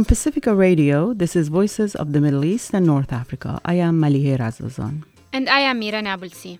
[0.00, 3.60] From Pacifica Radio, this is Voices of the Middle East and North Africa.
[3.66, 5.04] I am Malihe Razazan.
[5.30, 6.58] And I am Mira Nabulsi.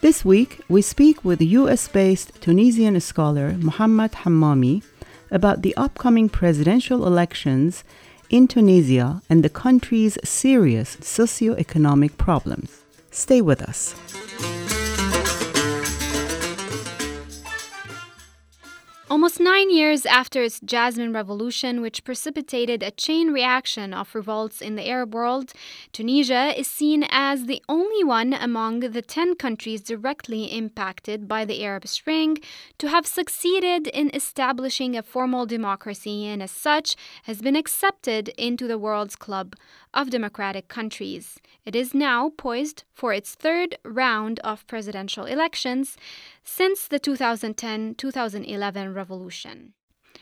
[0.00, 4.82] This week, we speak with US based Tunisian scholar Mohammed Hammami
[5.30, 7.84] about the upcoming presidential elections
[8.30, 12.84] in Tunisia and the country's serious socio-economic problems.
[13.10, 13.94] Stay with us.
[19.10, 24.74] Almost nine years after its Jasmine Revolution, which precipitated a chain reaction of revolts in
[24.74, 25.54] the Arab world,
[25.92, 31.64] Tunisia is seen as the only one among the 10 countries directly impacted by the
[31.64, 32.36] Arab Spring
[32.76, 38.66] to have succeeded in establishing a formal democracy and, as such, has been accepted into
[38.68, 39.56] the world's club
[39.98, 41.40] of democratic countries.
[41.66, 45.96] It is now poised for its third round of presidential elections
[46.44, 49.74] since the 2010 2011 revolution.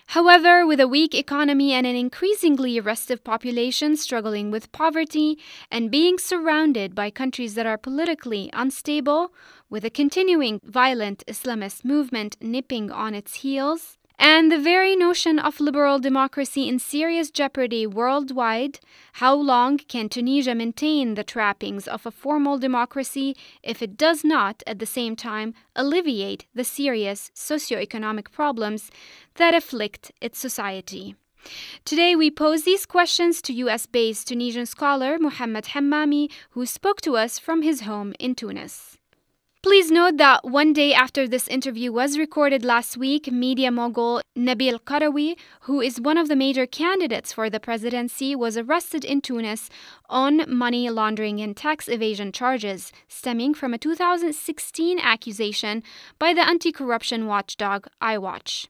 [0.08, 5.38] However, with a weak economy and an increasingly restive population struggling with poverty
[5.70, 9.34] and being surrounded by countries that are politically unstable,
[9.68, 15.60] with a continuing violent Islamist movement nipping on its heels, and the very notion of
[15.60, 18.80] liberal democracy in serious jeopardy worldwide,
[19.14, 24.62] how long can Tunisia maintain the trappings of a formal democracy if it does not,
[24.66, 28.90] at the same time, alleviate the serious socio-economic problems
[29.34, 31.14] that afflict its society?
[31.84, 37.16] Today, we pose these questions to US based Tunisian scholar Mohamed Hammami, who spoke to
[37.16, 38.98] us from his home in Tunis.
[39.66, 44.78] Please note that one day after this interview was recorded last week, media mogul Nabil
[44.78, 49.68] Karoui, who is one of the major candidates for the presidency, was arrested in Tunis
[50.08, 55.82] on money laundering and tax evasion charges stemming from a 2016 accusation
[56.20, 58.68] by the anti corruption watchdog iWatch.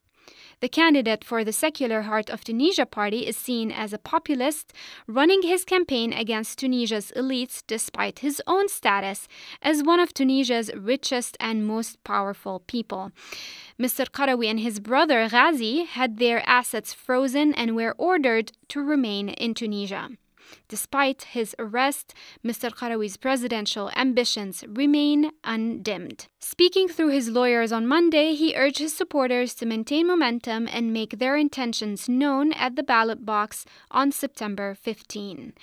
[0.59, 4.73] The candidate for the Secular Heart of Tunisia party is seen as a populist,
[5.05, 9.27] running his campaign against Tunisia's elites despite his own status
[9.61, 13.11] as one of Tunisia's richest and most powerful people.
[13.79, 14.09] Mr.
[14.09, 19.53] Karoui and his brother Ghazi had their assets frozen and were ordered to remain in
[19.53, 20.09] Tunisia.
[20.67, 22.13] Despite his arrest,
[22.45, 22.69] Mr.
[22.69, 26.27] Karoui's presidential ambitions remain undimmed.
[26.39, 31.19] Speaking through his lawyers on Monday, he urged his supporters to maintain momentum and make
[31.19, 35.53] their intentions known at the ballot box on September 15.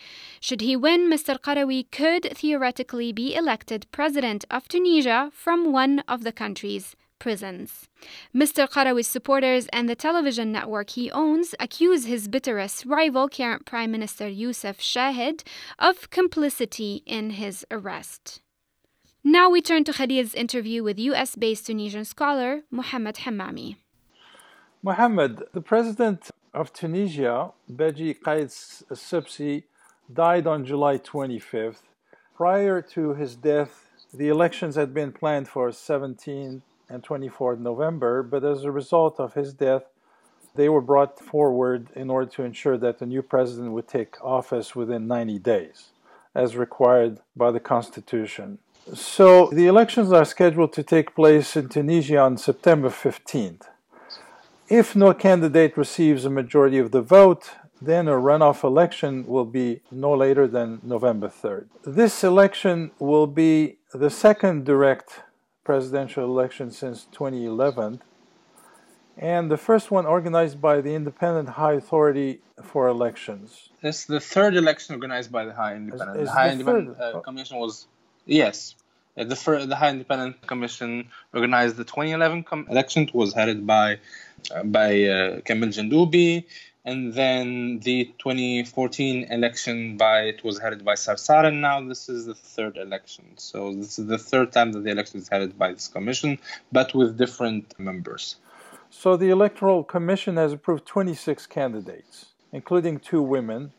[0.40, 1.38] Should he win, Mr.
[1.38, 7.88] Karoui could theoretically be elected president of Tunisia from one of the country's prisons.
[8.42, 8.68] Mr.
[8.68, 14.28] Karoui's supporters and the television network he owns accuse his bitterest rival, current Prime Minister
[14.28, 15.42] Youssef Chahed,
[15.78, 18.42] of complicity in his arrest.
[19.24, 23.76] Now we turn to Khalil's interview with US based Tunisian scholar Mohamed Hammami.
[24.82, 28.50] Mohamed, the president of Tunisia, Beji Qaid
[28.94, 29.62] Essebsi,
[30.12, 31.84] died on July 25th.
[32.36, 33.74] Prior to his death,
[34.12, 36.60] the elections had been planned for 17
[36.94, 39.82] and 24th November, but as a result of his death,
[40.54, 44.76] they were brought forward in order to ensure that the new president would take office
[44.76, 45.88] within 90 days,
[46.34, 48.58] as required by the Constitution.
[48.94, 53.62] So the elections are scheduled to take place in Tunisia on September 15th.
[54.68, 57.50] If no candidate receives a majority of the vote,
[57.82, 61.66] then a runoff election will be no later than November 3rd.
[61.84, 65.22] This election will be the second direct
[65.64, 68.00] presidential election since 2011,
[69.16, 73.70] and the first one organized by the Independent High Authority for Elections.
[73.82, 76.16] It's the third election organized by the High Independent.
[76.16, 77.86] Is, is the High the Independent uh, Commission was
[78.26, 78.74] yes.
[79.16, 83.04] Uh, the, first, the High Independent Commission organized the 2011 com- election.
[83.04, 83.98] It was headed by
[84.54, 86.44] uh, by uh, Kamel Jendoubi,
[86.84, 91.48] and then the 2014 election by it was headed by Sarsara.
[91.48, 93.24] And now this is the third election.
[93.36, 96.38] So this is the third time that the election is headed by this commission,
[96.72, 98.36] but with different members.
[98.90, 103.72] So the Electoral Commission has approved 26 candidates, including two women,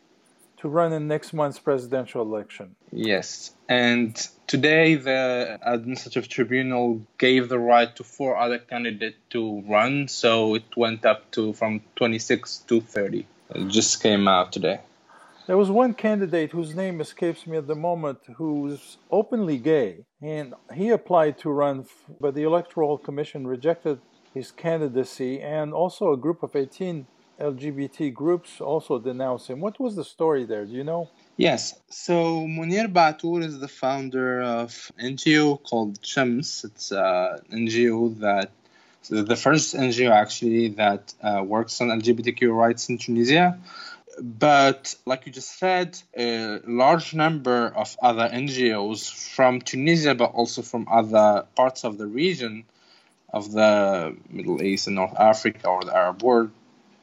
[0.58, 2.76] to run in next month's presidential election.
[2.92, 4.16] Yes, and
[4.46, 10.64] today the administrative tribunal gave the right to four other candidates to run, so it
[10.76, 13.26] went up to from 26 to 30.
[13.54, 14.80] It just came out today.
[15.46, 20.54] There was one candidate whose name escapes me at the moment who's openly gay, and
[20.74, 21.86] he applied to run,
[22.20, 24.00] but the Electoral Commission rejected
[24.34, 27.06] his candidacy, and also a group of 18
[27.40, 29.60] LGBT groups also denounce him.
[29.60, 30.64] What was the story there?
[30.64, 31.10] Do you know?
[31.36, 31.78] Yes.
[31.90, 36.64] So Munir Baatour is the founder of NGO called Shams.
[36.64, 38.50] It's an NGO that
[39.08, 43.58] the first NGO actually that uh, works on LGBTQ rights in Tunisia.
[44.18, 50.62] But like you just said, a large number of other NGOs from Tunisia, but also
[50.62, 52.64] from other parts of the region
[53.30, 56.50] of the Middle East and North Africa or the Arab world,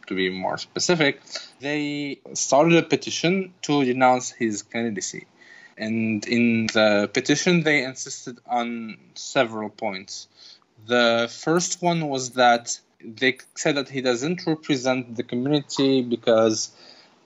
[0.08, 1.22] to be more specific,
[1.60, 5.28] they started a petition to denounce his candidacy.
[5.78, 10.28] And in the petition, they insisted on several points.
[10.86, 16.72] The first one was that they said that he doesn't represent the community because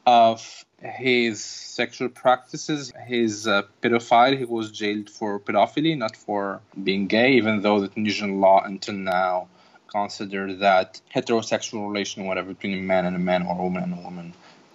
[0.05, 2.93] of his sexual practices.
[3.07, 4.37] He's a pedophile.
[4.37, 8.95] He was jailed for pedophilia, not for being gay, even though the Tunisian law until
[8.95, 9.47] now
[9.87, 13.93] consider that heterosexual relation, whatever, between a man and a man or a woman and
[13.93, 14.33] a woman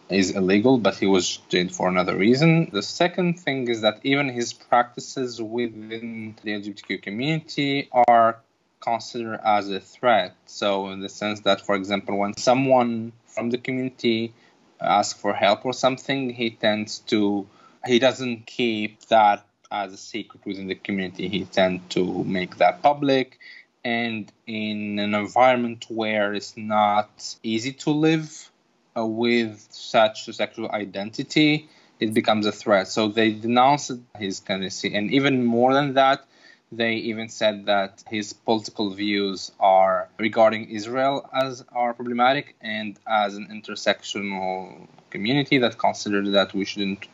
[0.08, 2.70] is illegal, but he was jailed for another reason.
[2.72, 8.38] The second thing is that even his practices within the LGBTQ community are
[8.80, 10.34] considered as a threat.
[10.46, 14.34] So, in the sense that, for example, when someone from the community
[14.80, 17.46] asks for help or something, he tends to,
[17.86, 21.28] he doesn't keep that as a secret within the community.
[21.28, 23.38] He tends to make that public.
[23.84, 28.50] And in an environment where it's not easy to live,
[28.96, 31.68] uh, with such a sexual identity,
[31.98, 32.88] it becomes a threat.
[32.88, 34.94] So they denounced his candidacy.
[34.94, 36.24] And even more than that,
[36.70, 43.36] they even said that his political views are regarding Israel as are problematic and as
[43.36, 47.06] an intersectional community that considered that we shouldn't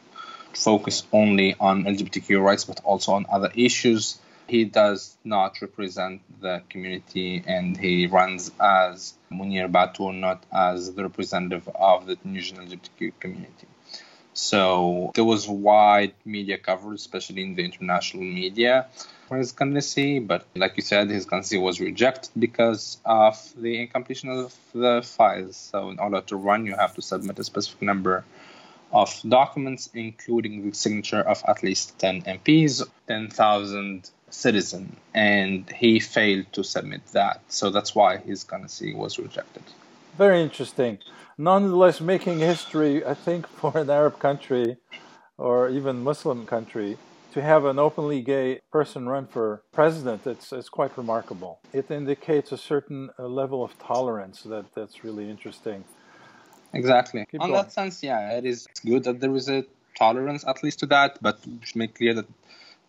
[0.55, 4.19] focus only on LGBTQ rights but also on other issues
[4.49, 11.03] he does not represent the community and he runs as Munir Baatour, not as the
[11.03, 13.67] representative of the Tunisian LGBTQ community.
[14.33, 18.87] So there was wide media coverage, especially in the international media,
[19.27, 20.21] for his candidacy.
[20.21, 25.57] But like you said, his candidacy was rejected because of the incompletion of the files.
[25.57, 28.25] So in order to run, you have to submit a specific number
[28.93, 36.47] of documents, including the signature of at least 10 MPs, 10,000 citizen, and he failed
[36.53, 37.41] to submit that.
[37.49, 39.63] So that's why his candidacy was rejected.
[40.17, 40.99] Very interesting.
[41.37, 44.77] Nonetheless, making history, I think, for an Arab country
[45.37, 46.99] or even Muslim country
[47.33, 51.61] to have an openly gay person run for president, it's, it's quite remarkable.
[51.73, 55.85] It indicates a certain uh, level of tolerance that, that's really interesting.
[56.73, 57.27] Exactly.
[57.31, 57.63] Keep On going.
[57.63, 59.65] that sense, yeah, it is good that there is a
[59.97, 62.27] tolerance at least to that, but we should make clear that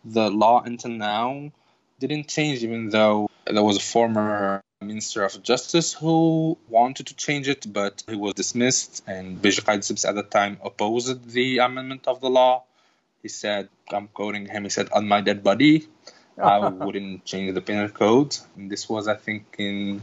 [0.06, 1.52] the law until now
[2.00, 7.50] didn't change, even though there was a former Minister of Justice who wanted to change
[7.50, 9.04] it, but he was dismissed.
[9.06, 12.64] And Qaid at the time opposed the amendment of the law.
[13.22, 15.88] He said, I'm quoting him, he said, On my dead body,
[16.42, 18.38] I wouldn't change the penal code.
[18.56, 20.02] And this was, I think, in.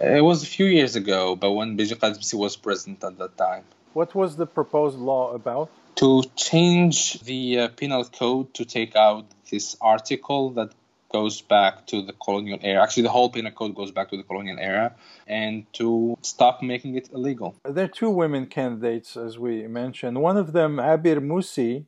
[0.00, 3.64] It was a few years ago, but when Beji Qaid was president at that time.
[3.92, 5.70] What was the proposed law about?
[5.96, 10.70] to change the uh, penal code to take out this article that
[11.10, 12.82] goes back to the colonial era.
[12.82, 14.94] Actually, the whole penal code goes back to the colonial era,
[15.26, 17.56] and to stop making it illegal.
[17.64, 20.20] There are two women candidates, as we mentioned.
[20.20, 21.86] One of them, Abir Moussi,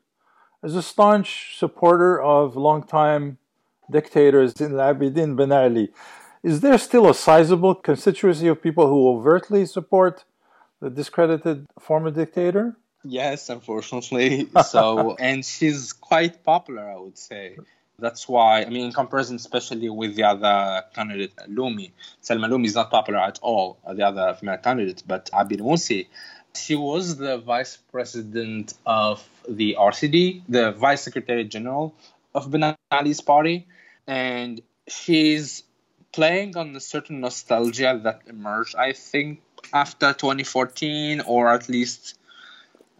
[0.62, 3.38] is a staunch supporter of longtime
[3.90, 5.90] dictators in Abidin Ben Ali.
[6.48, 10.24] Is there still a sizable constituency of people who overtly support
[10.80, 12.74] the discredited former dictator?
[13.04, 14.48] Yes, unfortunately.
[14.64, 17.58] So, and she's quite popular, I would say.
[17.98, 21.90] That's why, I mean, in comparison, especially with the other candidate, Loumi,
[22.22, 26.06] Salma Loumi is not popular at all, uh, the other female candidate, but Abir Moussi,
[26.56, 31.94] she was the vice president of the RCD, the vice secretary general
[32.34, 33.66] of Ben Ali's party,
[34.06, 35.64] and she's
[36.18, 39.40] playing on a certain nostalgia that emerged, I think,
[39.72, 42.18] after 2014, or at least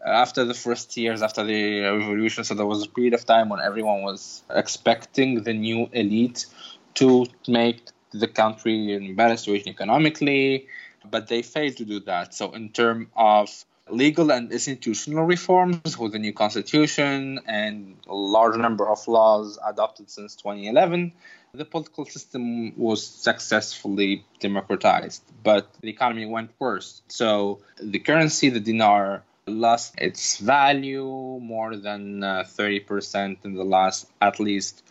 [0.05, 3.59] after the first years after the revolution so there was a period of time when
[3.59, 6.45] everyone was expecting the new elite
[6.93, 10.67] to make the country in a better situation economically
[11.11, 12.33] but they failed to do that.
[12.33, 13.49] So in terms of
[13.89, 20.09] legal and institutional reforms with the new constitution and a large number of laws adopted
[20.09, 21.11] since 2011
[21.53, 27.01] the political system was successfully democratized but the economy went worse.
[27.07, 34.07] So the currency the dinar lost its value more than uh, 30% in the last,
[34.21, 34.83] at least,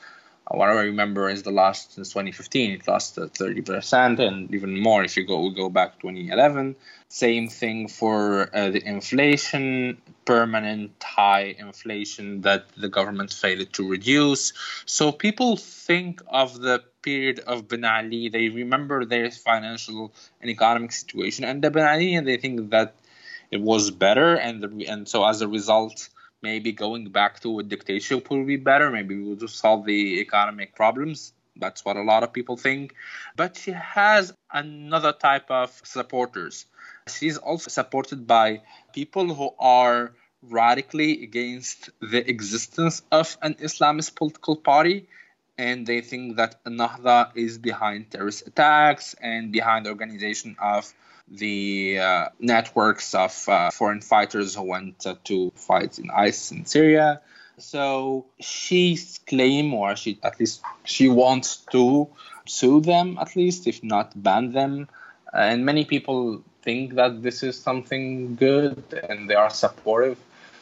[0.50, 2.72] what I remember is the last since 2015.
[2.72, 6.76] It lost uh, 30% and even more if you go we go back 2011.
[7.08, 14.52] Same thing for uh, the inflation, permanent high inflation that the government failed to reduce.
[14.86, 20.92] So people think of the period of Ben Ali, they remember their financial and economic
[20.92, 22.94] situation, and the Ben Ali, and they think that
[23.50, 26.08] it was better, and the, and so as a result,
[26.42, 28.90] maybe going back to a dictatorship would be better.
[28.90, 31.32] Maybe we would solve the economic problems.
[31.56, 32.94] That's what a lot of people think.
[33.36, 36.66] But she has another type of supporters.
[37.08, 44.56] She's also supported by people who are radically against the existence of an Islamist political
[44.56, 45.08] party.
[45.56, 50.94] And they think that Nahda is behind terrorist attacks and behind the organization of
[51.30, 56.64] the uh, networks of uh, foreign fighters who went uh, to fight in ISIS in
[56.64, 57.20] Syria.
[57.58, 62.08] So she's claim, or she at least she wants to
[62.46, 64.88] sue them, at least if not ban them.
[65.32, 70.18] and many people think that this is something good, and they are supportive.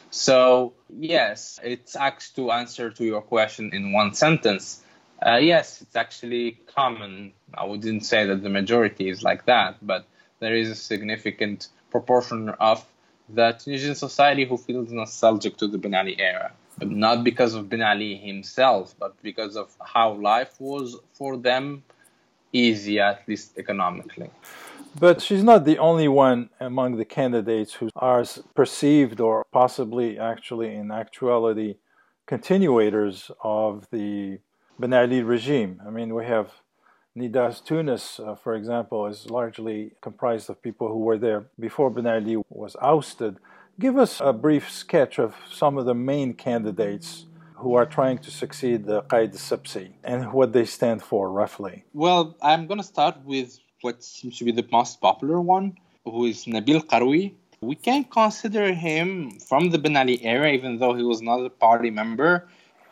[0.09, 4.81] So yes, it's actually to answer to your question in one sentence.
[5.25, 7.33] Uh, yes, it's actually common.
[7.53, 10.05] I wouldn't say that the majority is like that, but
[10.39, 12.85] there is a significant proportion of
[13.29, 16.51] the Tunisian society who feels nostalgic to the Ben Ali era.
[16.77, 21.83] But not because of Ben Ali himself, but because of how life was for them
[22.53, 24.29] easy, at least economically.
[24.99, 28.23] But she's not the only one among the candidates who are
[28.55, 31.75] perceived or possibly actually in actuality
[32.25, 34.39] continuators of the
[34.79, 35.81] Ben Ali regime.
[35.85, 36.51] I mean, we have
[37.17, 42.05] Nidaa Tounes, uh, for example, is largely comprised of people who were there before Ben
[42.05, 43.37] Ali was ousted.
[43.79, 48.29] Give us a brief sketch of some of the main candidates who are trying to
[48.29, 51.85] succeed the Qaid Sebsi and what they stand for, roughly.
[51.91, 56.25] Well, I'm going to start with what seems to be the most popular one, who
[56.25, 57.33] is Nabil Karoui.
[57.61, 61.49] We can consider him from the Ben Ali era, even though he was not a
[61.49, 62.47] party member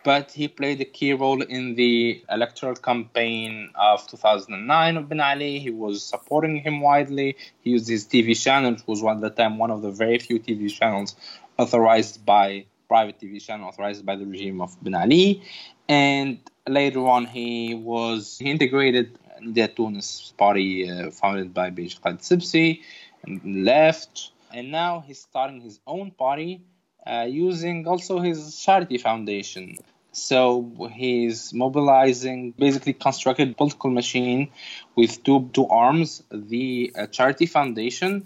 [0.06, 5.58] but he played a key role in the electoral campaign of 2009 of Ben Ali.
[5.58, 7.36] He was supporting him widely.
[7.62, 10.40] He used his TV channel, which was at the time one of the very few
[10.40, 11.16] TV channels
[11.58, 15.42] authorized by private TV channel authorized by the regime of Ben Ali.
[15.90, 16.38] And
[16.70, 22.82] later on, he was he integrated the Tunis party uh, founded by Beji Qaid Sebsi
[23.24, 24.32] and left.
[24.54, 26.62] And now he's starting his own party
[27.08, 29.78] uh, using also his charity foundation.
[30.16, 34.52] So he's mobilizing, basically constructed political machine
[34.96, 36.24] with two two arms.
[36.32, 38.26] The uh, charity foundation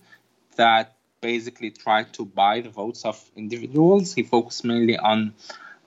[0.55, 4.13] that basically tried to buy the votes of individuals.
[4.13, 5.34] He focused mainly on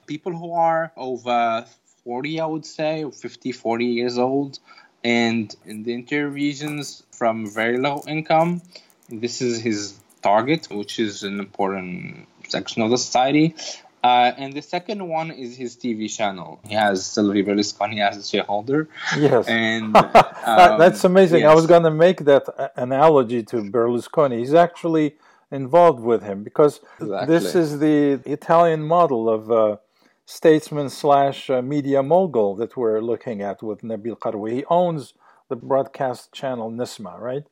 [0.05, 1.65] people who are over
[2.03, 4.59] 40, I would say, 50, 40 years old,
[5.05, 8.61] and in the interior regions from very low income.
[9.07, 13.55] This is his target, which is an important section of the society.
[14.03, 16.59] Uh, and the second one is his TV channel.
[16.67, 18.89] He has Silvio Berlusconi as a shareholder.
[19.17, 19.95] Yes, and
[20.45, 21.41] um, that's amazing.
[21.41, 21.51] Yes.
[21.51, 22.43] I was going to make that
[22.75, 24.39] analogy to Berlusconi.
[24.39, 25.15] He's actually
[25.51, 27.27] involved with him because exactly.
[27.33, 29.77] this is the Italian model of uh,
[30.25, 34.51] statesman slash uh, media mogul that we're looking at with Nabil Karoui.
[34.51, 35.13] He owns
[35.49, 37.43] the broadcast channel Nessma, right?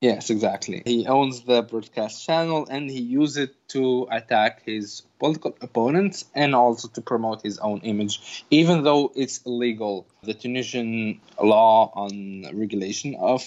[0.00, 0.82] Yes, exactly.
[0.84, 6.54] He owns the broadcast channel and he uses it to attack his political opponents and
[6.54, 10.06] also to promote his own image, even though it's illegal.
[10.22, 13.42] The Tunisian law on regulation of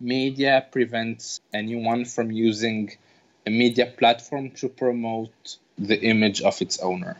[0.00, 2.90] media prevents anyone from using
[3.46, 7.16] a media platform to promote the image of its owner.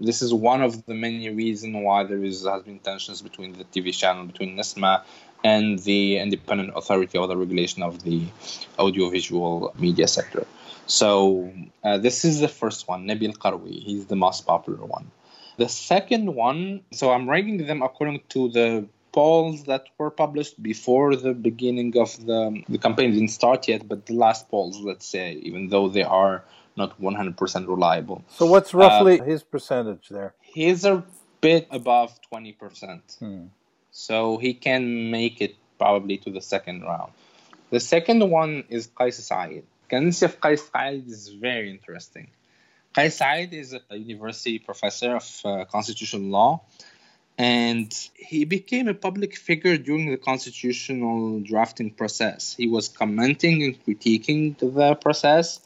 [0.00, 3.64] This is one of the many reasons why there is has been tensions between the
[3.64, 5.02] TV channel between Nessma
[5.44, 8.26] and the independent authority of the regulation of the
[8.78, 10.46] audiovisual media sector.
[10.86, 11.52] So
[11.84, 13.82] uh, this is the first one, Nabil Karoui.
[13.82, 15.10] He's the most popular one.
[15.58, 21.16] The second one, so I'm ranking them according to the polls that were published before
[21.16, 25.32] the beginning of the the campaign didn't start yet, but the last polls, let's say,
[25.48, 26.44] even though they are
[26.76, 28.24] not 100% reliable.
[28.28, 30.34] So what's roughly uh, his percentage there?
[30.40, 31.04] He's a
[31.40, 33.18] bit above 20%.
[33.18, 33.46] Hmm.
[33.98, 37.10] So he can make it probably to the second round.
[37.70, 39.64] The second one is Kais Saied.
[39.88, 42.28] Candidacy of Kais Saied is very interesting.
[42.94, 46.60] Kais Saied is a university professor of uh, constitutional law,
[47.36, 52.54] and he became a public figure during the constitutional drafting process.
[52.54, 55.58] He was commenting and critiquing the process,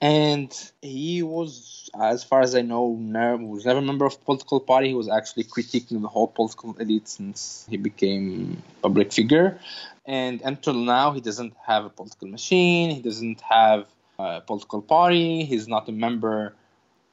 [0.00, 0.48] and
[0.80, 4.88] he was as far as I know, never, was never a member of political party.
[4.88, 9.58] He was actually critiquing the whole political elite since he became public figure.
[10.06, 12.90] And until now, he doesn't have a political machine.
[12.90, 13.86] He doesn't have
[14.18, 15.44] a political party.
[15.44, 16.54] He's not a member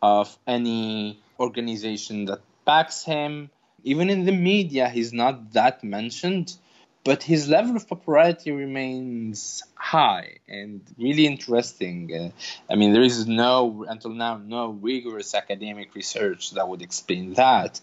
[0.02, 3.50] of any organization that backs him.
[3.84, 6.56] Even in the media, he's not that mentioned.
[7.04, 12.12] But his level of popularity remains high and really interesting.
[12.14, 12.30] Uh,
[12.72, 17.82] I mean, there is no, until now, no rigorous academic research that would explain that.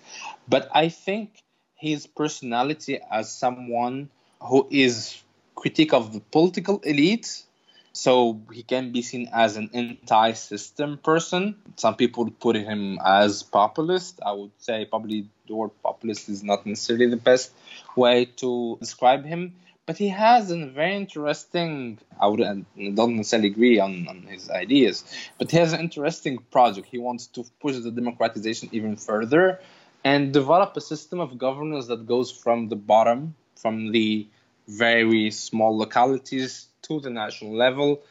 [0.49, 1.31] But I think
[1.75, 4.11] his personality as someone
[4.41, 5.21] who is
[5.55, 7.43] critique of the political elite
[7.93, 11.57] so he can be seen as an anti-system person.
[11.77, 14.21] Some people put him as populist.
[14.25, 17.53] I would say probably the word populist is not necessarily the best
[17.97, 19.55] way to describe him.
[19.87, 21.99] But he has a very interesting.
[22.21, 22.57] I would uh,
[22.95, 25.03] don't necessarily agree on, on his ideas,
[25.39, 26.89] but he has an interesting project.
[26.91, 29.61] He wants to push the democratization even further
[30.05, 34.29] and develop a system of governance that goes from the bottom, from the
[34.69, 38.03] very small localities to the national level.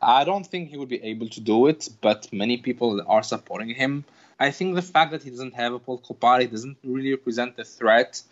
[0.00, 3.70] I don't think he would be able to do it, but many people are supporting
[3.70, 4.04] him.
[4.38, 7.64] I think the fact that he doesn't have a political party doesn't really represent a
[7.64, 8.22] threat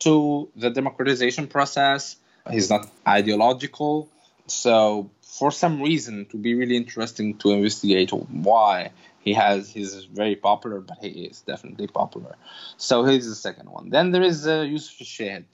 [0.00, 2.16] to the democratization process.
[2.50, 4.08] He's not ideological.
[4.46, 10.04] So, for some reason, it would be really interesting to investigate why he has he's
[10.04, 12.36] very popular, but he is definitely popular.
[12.76, 13.90] So he's the second one.
[13.90, 15.44] Then there is uh, Yusuf Shahed.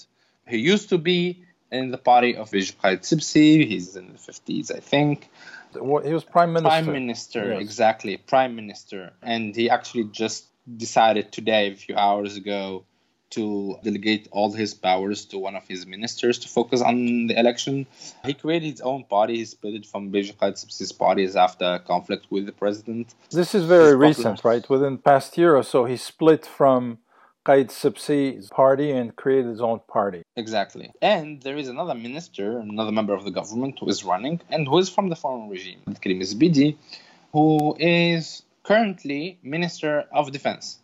[0.47, 1.44] He used to be
[1.75, 3.67] in the party of Caid Essebsi.
[3.67, 5.29] He's in the 50s, I think.
[5.73, 6.83] He was prime minister.
[6.83, 7.61] Prime minister, yes.
[7.61, 9.13] exactly, prime minister.
[9.23, 12.85] And he actually just decided today, a few hours ago,
[13.31, 17.87] to delegate all his powers to one of his ministers to focus on the election.
[18.25, 19.39] He created his own party.
[19.39, 23.15] He split it from Beji Caid Essebsi's parties after conflict with the president.
[23.31, 24.69] This is very recent, right?
[24.71, 26.99] Within the past year or so, he split from
[27.45, 30.23] Caid Essebsi's party and created his own party.
[30.37, 30.91] Exactly.
[31.03, 34.79] And there is another minister, another member of the government who is running and who
[34.79, 36.77] is from the former regime, Karim Zbidi,
[37.33, 40.79] who is currently Minister of Defense.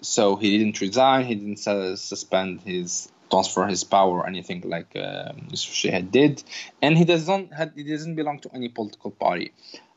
[0.00, 5.32] So he didn't resign, he didn't suspend his transfer his power or anything like uh,
[5.50, 6.42] Yusuf did,
[6.80, 9.52] and he doesn't he doesn't belong to any political party.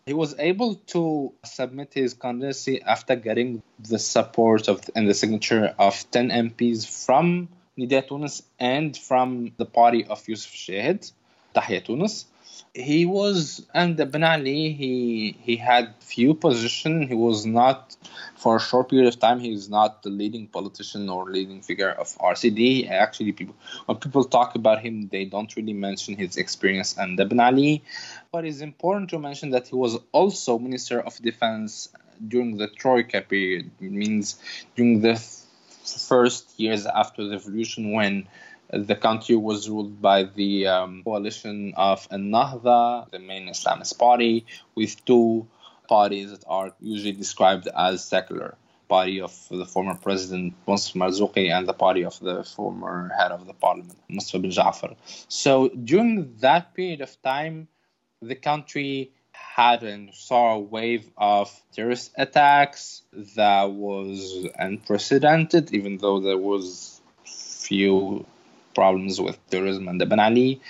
[0.09, 5.75] He was able to submit his candidacy after getting the support of and the signature
[5.77, 11.11] of 10 MPs from Nidaa Tounes and from the party of Yusuf Shahed,
[11.53, 12.25] Tahya Tounes
[12.73, 17.95] he was and Ben Ali he he had few positions he was not
[18.35, 22.07] for a short period of time he's not the leading politician or leading figure of
[22.17, 27.25] RCD actually people when people talk about him they don't really mention his experience under
[27.25, 27.83] Ben Ali
[28.31, 31.89] but it's important to mention that he was also minister of defense
[32.27, 33.71] during the troika period.
[33.79, 34.39] It means
[34.75, 35.15] during the
[36.07, 38.27] first years after the revolution when
[38.71, 45.03] the country was ruled by the um, coalition of Ennahda, the main Islamist party, with
[45.05, 45.47] two
[45.87, 48.55] parties that are usually described as secular
[48.87, 53.45] party of the former president Mustafa Marzouki and the party of the former head of
[53.45, 54.95] the parliament Mustafa bin Ja'far.
[55.27, 57.67] So during that period of time,
[58.21, 63.03] the country had and saw a wave of terrorist attacks
[63.35, 68.25] that was unprecedented, even though there was few
[68.75, 70.61] problems with tourism and the Ben Ali.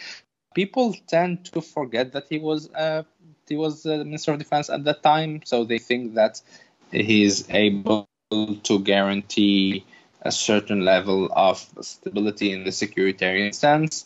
[0.56, 3.04] People tend to forget that he was uh,
[3.48, 6.42] he was the Minister of Defense at that time, so they think that
[6.92, 9.86] he is able to guarantee
[10.22, 14.06] a certain level of stability in the securitarian sense.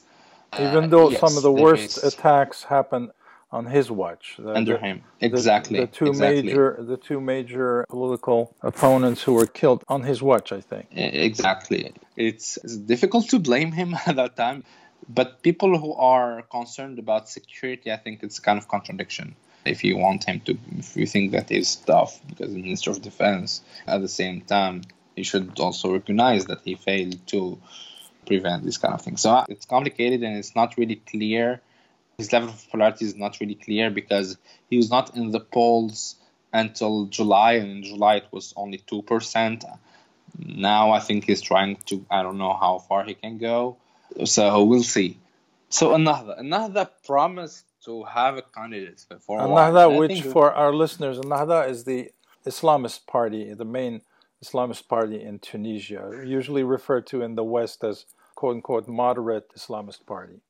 [0.60, 2.04] Even though uh, yes, some of the worst is.
[2.04, 3.12] attacks happened
[3.54, 4.36] on his watch.
[4.38, 5.80] The, Under him, exactly.
[5.80, 6.44] The, the two exactly.
[6.44, 10.88] major, the two major political opponents who were killed on his watch, I think.
[10.92, 11.94] Exactly.
[12.18, 14.64] It's, it's difficult to blame him at that time,
[15.08, 19.36] but people who are concerned about security, I think it's kind of contradiction.
[19.66, 23.02] If you want him to, if you think that is tough because the Minister of
[23.02, 24.82] Defense, at the same time,
[25.16, 27.60] you should also recognize that he failed to
[28.26, 29.16] prevent this kind of thing.
[29.16, 31.62] So uh, it's complicated and it's not really clear
[32.18, 34.38] his level of popularity is not really clear because
[34.70, 36.16] he was not in the polls
[36.52, 39.66] until July, and in July it was only 2%.
[40.38, 43.78] Now I think he's trying to, I don't know how far he can go.
[44.26, 45.20] So we'll see.
[45.70, 51.68] So Ennahda, Ennahda promised to have a candidate for Ennahda, which for our listeners, Ennahda
[51.68, 52.12] is the
[52.46, 54.02] Islamist party, the main
[54.44, 60.06] Islamist party in Tunisia, usually referred to in the West as quote unquote moderate Islamist
[60.06, 60.42] party.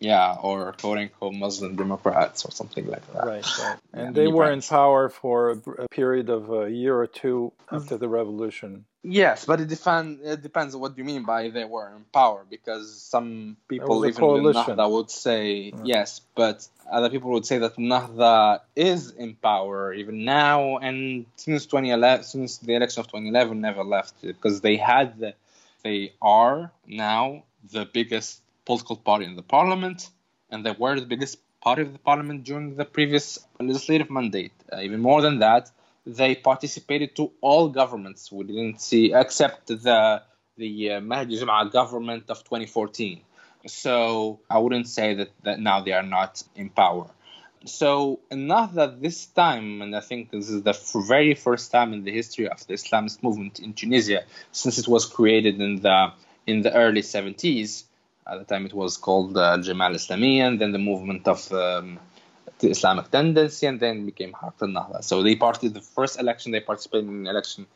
[0.00, 3.26] Yeah, or quote unquote Muslim Democrats or something like that.
[3.26, 3.78] Right, right.
[3.92, 7.76] And yeah, they were in power for a, period of a year or two mm.
[7.76, 8.84] after the revolution.
[9.06, 12.44] Yes, but it, depend, it depends on what you mean by they were in power
[12.48, 15.86] because some people, even with Nahda, would say right.
[15.86, 21.66] yes, but other people would say that Nahda is in power even now and since
[21.66, 25.34] 2011, since the election of 2011, never left because they had the,
[25.82, 30.10] they are now the biggest political party in the parliament,
[30.50, 34.52] and they were the biggest party of the parliament during the previous legislative mandate.
[34.72, 35.70] Uh, even more than that,
[36.06, 38.30] they participated to all governments.
[38.30, 40.22] We didn't see except the
[40.56, 41.38] the uh, Mahdi
[41.70, 43.20] government of 2014.
[43.66, 47.06] So I wouldn't say that, that now they are not in power.
[47.64, 52.12] So Ennahda this time, and I think this is the very first time in the
[52.12, 56.12] history of the Islamist movement in Tunisia, since it was created in the
[56.46, 57.84] in the early 70s.
[58.26, 61.98] At the time, it was called uh, Jamal Islami, and then the movement of um,
[62.58, 65.04] the Islamic tendency, and then became Harakat al-Nahda.
[65.04, 66.52] So they parted the first election.
[66.52, 67.66] They participated in an election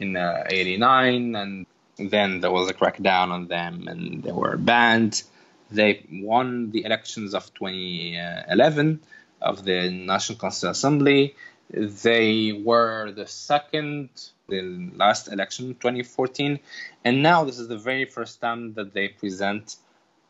[0.00, 5.22] in uh, 89, and then there was a crackdown on them, and they were banned.
[5.70, 9.00] They won the elections of 2011
[9.40, 11.36] of the National Constitutional Assembly.
[11.70, 14.08] They were the second,
[14.48, 16.58] the last election, 2014,
[17.04, 19.76] and now this is the very first time that they present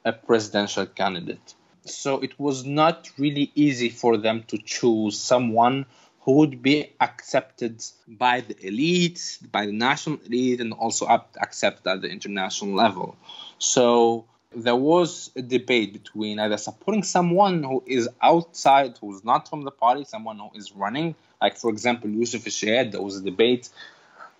[0.04, 1.54] a presidential candidate.
[1.86, 5.86] So it was not really easy for them to choose someone
[6.20, 12.00] who would be accepted by the elite, by the national elite, and also accepted at
[12.00, 13.16] the international level.
[13.58, 14.24] So
[14.56, 19.70] there was a debate between either supporting someone who is outside, who's not from the
[19.70, 22.92] party, someone who is running, like for example Yusuf Shahid.
[22.92, 23.68] There was a debate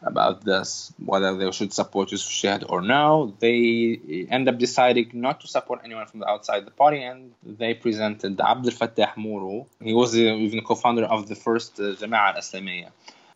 [0.04, 3.34] about this, whether they should support Yusuf Shahid or no.
[3.38, 7.74] They end up deciding not to support anyone from the outside the party, and they
[7.74, 9.66] presented Abdel Fattah Mourou.
[9.80, 12.90] He was even a co-founder of the first uh, Jama'ah al-Islamiyah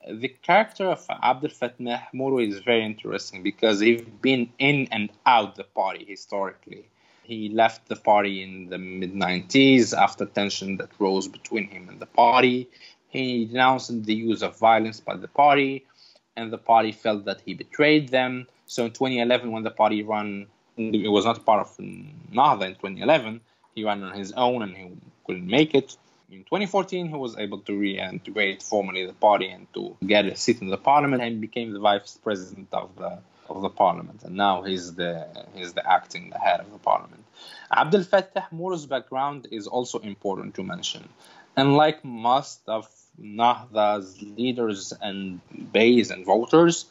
[0.09, 5.57] the character of Abdel Fattah Mourou is very interesting because he's been in and out
[5.57, 6.89] the party historically.
[7.23, 12.01] He left the party in the mid 90s after tension that rose between him and
[12.01, 12.69] the party.
[13.09, 15.85] He denounced the use of violence by the party,
[16.39, 18.47] and the party felt that he betrayed them.
[18.67, 20.47] So in 2011, when the party ran,
[20.77, 23.41] it was not part of Nahda in 2011,
[23.75, 24.85] he ran on his own and he
[25.27, 25.97] couldn't make it
[26.31, 30.61] in 2014, he was able to reintegrate formally the party and to get a seat
[30.61, 34.25] in the parliament and became the vice president of the of the parliament.
[34.25, 37.25] And now he's the he's the acting the head of the parliament.
[37.73, 41.09] Abdel Fattah Mourou's background is also important to mention.
[41.57, 42.87] Unlike most of
[43.23, 45.41] Nahda's leaders and
[45.73, 46.87] base and voters,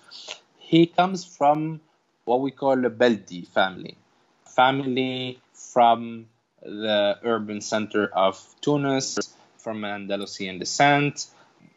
[0.57, 1.79] he comes from
[2.25, 3.95] what we call a Beldi family,
[4.45, 6.27] family from
[6.61, 9.17] the urban center of Tunis
[9.57, 11.27] from Andalusian descent.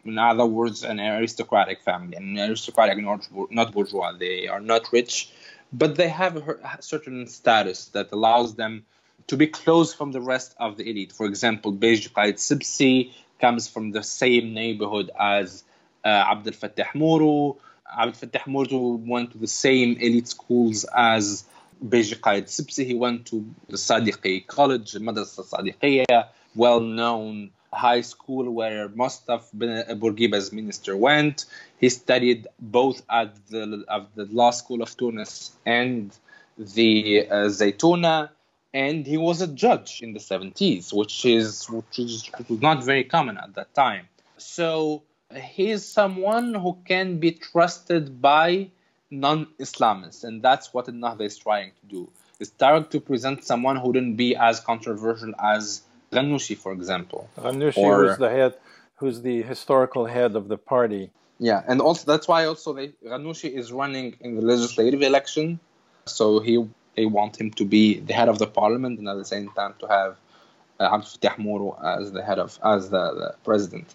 [0.05, 4.13] In other words, an aristocratic family, an aristocratic, not, not bourgeois.
[4.13, 5.33] They are not rich,
[5.73, 8.87] but they have a certain status that allows them
[9.27, 11.13] to be close from the rest of the elite.
[11.13, 15.65] For example, Beji Qaid Sibsi comes from the same neighborhood as
[16.05, 17.57] uh, Abdel Fattah Mourou.
[17.91, 21.45] Abdel Fattah Mourou went to the same elite schools as
[21.85, 22.85] Beji Qaid Sibsi.
[22.87, 29.49] He went to the Sadiqi College, Madrasa Sadiqiyya, well known high school where most of
[29.53, 31.45] Bourguiba's minister went.
[31.79, 36.17] He studied both at the, at the law school of Tunis and
[36.59, 38.31] the uh, Zaytuna,
[38.73, 43.05] and he was a judge in the 70s, which is which is was not very
[43.05, 44.07] common at that time.
[44.39, 45.03] So
[45.35, 48.71] he is someone who can be trusted by
[49.11, 52.11] non-Islamists, and that's what Nahda is trying to do.
[52.39, 57.29] It's trying to present someone who wouldn't be as controversial as Ghannouchi, for example.
[57.39, 58.55] Ghannouchi, or, who's the head,
[58.97, 61.11] who's the historical head of the party.
[61.39, 65.59] Yeah, and also that's why also they, is running in the legislative election,
[66.07, 69.25] so he they want him to be the head of the parliament and at the
[69.25, 70.17] same time to have
[70.79, 73.95] uh, Abdel Fattah Mourou as the head of as the, the president.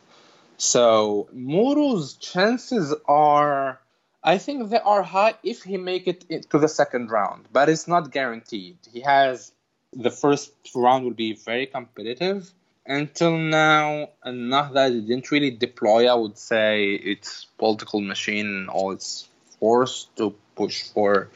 [0.57, 3.79] So Mourou's chances are
[4.23, 7.87] I think they are high if he make it to the second round, but it's
[7.87, 8.77] not guaranteed.
[8.91, 9.51] He has
[9.93, 12.51] the first round will be very competitive.
[12.87, 19.27] Until now, Nahda didn't really deploy, I would say, its political machine all its
[19.59, 21.29] force to push for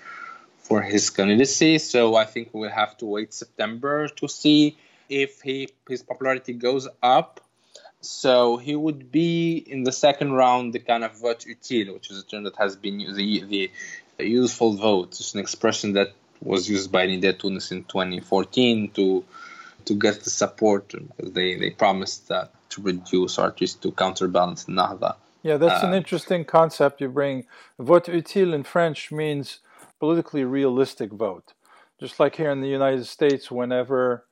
[0.70, 1.80] for his candidacy.
[1.80, 4.78] So I think we'll have to wait September to see
[5.10, 7.42] if he his popularity goes up.
[8.02, 12.20] So he would be in the second round the kind of vote utile, which is
[12.20, 13.72] a term that has been the the,
[14.18, 15.10] the useful vote.
[15.20, 19.26] It's an expression that was used by Nidaa Tounes in 2014 to
[19.86, 23.92] to get the support because they, they promised that to reduce or at least to
[23.92, 25.16] counterbalance Nahda.
[25.42, 27.46] Yeah, that's uh, an interesting concept you bring.
[27.80, 29.60] Vote utile in French means
[30.00, 31.54] politically realistic vote.
[32.00, 34.26] Just like here in the United States, whenever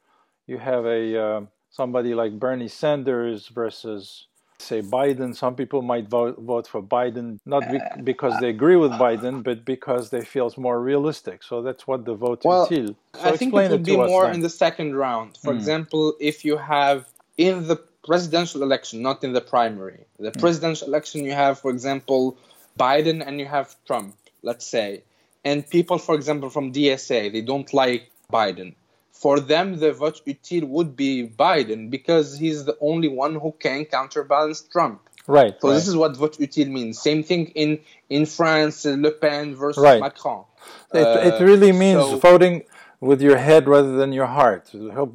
[0.45, 4.27] you have a uh, somebody like Bernie Sanders versus
[4.60, 8.91] say Biden, some people might vote, vote for Biden not be- because they agree with
[8.91, 11.43] Biden, but because they feel it's more realistic.
[11.43, 12.88] So that's what the vote well, until.
[12.88, 14.36] So I think it would be more then.
[14.36, 15.38] in the second round.
[15.38, 15.58] For mm.
[15.58, 17.75] example, if you have in the
[18.06, 20.39] presidential election, not in the primary, the mm.
[20.39, 22.38] presidential election, you have, for example,
[22.80, 25.03] Biden and you have Trump, let's say,
[25.47, 28.69] and people, for example, from DSA, they don't like Biden
[29.17, 33.86] for them, the vote utile would be Biden because he's the only one who can
[33.86, 35.01] counterbalance Trump.
[35.25, 35.55] Right.
[35.60, 35.73] So right.
[35.73, 37.01] this is what vote utile means.
[37.01, 37.79] Same thing in
[38.10, 39.99] in France, Le Pen versus right.
[39.99, 40.45] Macron.
[40.93, 42.63] It, uh, it really means so, voting
[42.99, 44.69] with your head rather than your heart.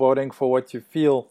[0.07, 1.29] Voting for what you feel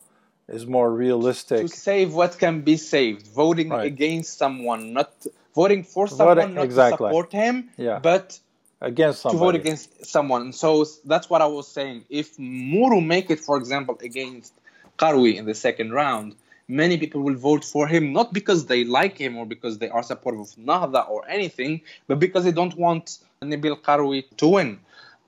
[0.48, 1.62] is more realistic.
[1.62, 3.28] To save what can be saved.
[3.28, 3.86] Voting right.
[3.86, 5.12] against someone, not
[5.54, 7.06] voting for someone, voting, not exactly.
[7.06, 8.00] to support him, yeah.
[8.00, 8.40] but
[8.82, 9.38] against somebody.
[9.38, 10.54] to vote against someone.
[10.54, 12.06] So that's what I was saying.
[12.10, 14.54] If Mourou make it, for example, against
[14.98, 16.36] Karoui in the second round,
[16.68, 20.04] many people will vote for him not because they like him or because they are
[20.04, 24.80] supportive of Nahda or anything, but because they don't want Nabil Karoui to win.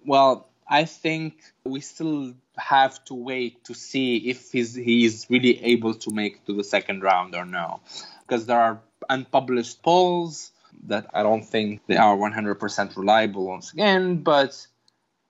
[0.05, 5.93] Well, I think we still have to wait to see if he's, he's really able
[5.95, 7.81] to make to the second round or no.
[8.21, 10.52] Because there are unpublished polls
[10.87, 14.67] that I don't think they are 100% reliable once again, but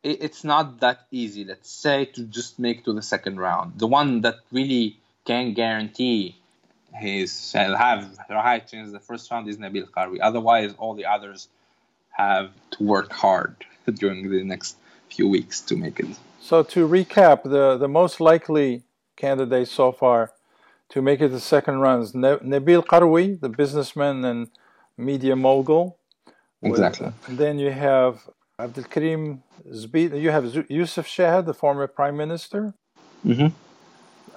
[0.04, 3.80] it's not that easy, let's say, to just make to the second round.
[3.80, 6.36] The one that really can guarantee
[6.94, 10.20] his will have a high chance the first round is Nabil Karoui.
[10.22, 11.48] Otherwise, all the others
[12.12, 13.56] have to work hard
[13.96, 14.78] during the next
[15.10, 16.08] few weeks to make it.
[16.42, 18.84] So to recap, the, the most likely
[19.16, 20.32] candidate so far
[20.90, 24.50] to make it the second round is Nabil Karoui, the businessman and
[24.98, 25.98] media mogul.
[26.62, 27.12] Exactly.
[27.28, 28.30] With, then you have
[28.60, 30.22] Abdul Karim Zbid.
[30.22, 32.74] You have Yusuf Shahid, the former prime minister.
[33.26, 33.48] Mm-hmm.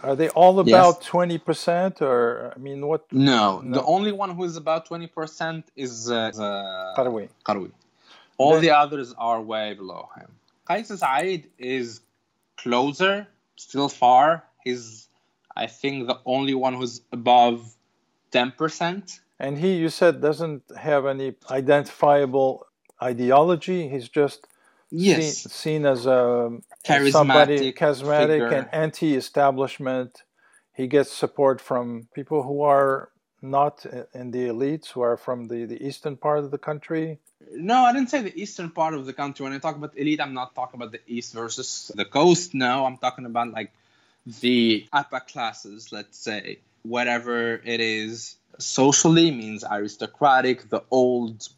[0.03, 3.11] Are they all about twenty percent, or I mean, what?
[3.13, 7.29] No, no, the only one who is about twenty percent is uh, Karoui.
[7.45, 7.73] Karoui.
[8.39, 10.29] All then, the others are way below him.
[10.67, 12.03] Kais Saied is
[12.57, 14.45] closer, still far.
[14.63, 15.09] He's,
[15.57, 17.75] I think, the only one who's above
[18.31, 22.67] ten percent and he, you said, doesn't have any identifiable
[23.03, 23.89] ideology.
[23.89, 24.47] He's just
[24.91, 25.39] yes.
[25.39, 28.47] seen, seen as a charismatic somebody charismatic figure.
[28.49, 30.23] and anti-establishment.
[30.75, 33.11] He gets support from people who are
[33.43, 37.19] not in the elites, who are from the, the eastern part of the country.
[37.53, 39.45] No, I didn't say the eastern part of the country.
[39.45, 42.55] When I talk about elite, I'm not talking about the east versus the coast.
[42.55, 43.73] No, I'm talking about like
[44.41, 51.49] the upper classes, let's say, whatever it is socially means aristocratic, the old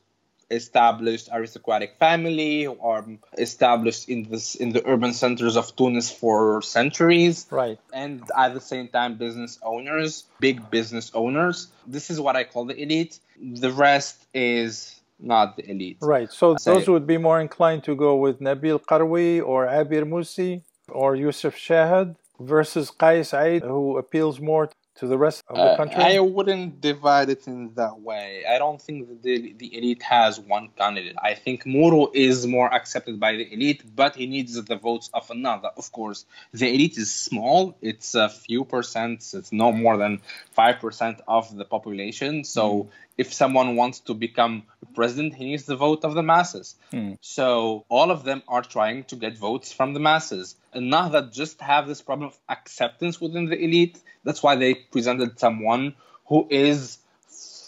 [0.51, 3.05] established aristocratic family or
[3.37, 7.47] established in this in the urban centers of Tunis for centuries.
[7.51, 7.79] Right.
[7.93, 11.69] And at the same time business owners, big business owners.
[11.87, 13.19] This is what I call the elite.
[13.41, 15.99] The rest is not the elite.
[16.01, 16.33] Right.
[16.33, 21.17] So those would be more inclined to go with Nabil Karoui or Abir Moussi or
[21.17, 26.03] Yusuf Shahid versus Kais Saied who appeals more to the rest of the uh, country?
[26.03, 28.45] I wouldn't divide it in that way.
[28.49, 31.17] I don't think the, the elite has one candidate.
[31.23, 35.31] I think Mourou is more accepted by the elite, but he needs the votes of
[35.31, 35.71] another.
[35.77, 37.77] Of course, the elite is small.
[37.81, 39.25] It's a few percent.
[39.33, 40.21] It's no more than
[40.57, 42.45] 5% of the population.
[42.45, 42.89] So mm.
[43.19, 44.63] If someone wants to become
[44.95, 46.77] president, he needs the vote of the masses.
[46.93, 47.19] Mm.
[47.21, 50.57] So all of them are trying to get votes from the masses.
[50.73, 54.75] And now that just have this problem of acceptance within the elite, that's why they
[54.75, 55.95] presented someone
[56.27, 56.99] who is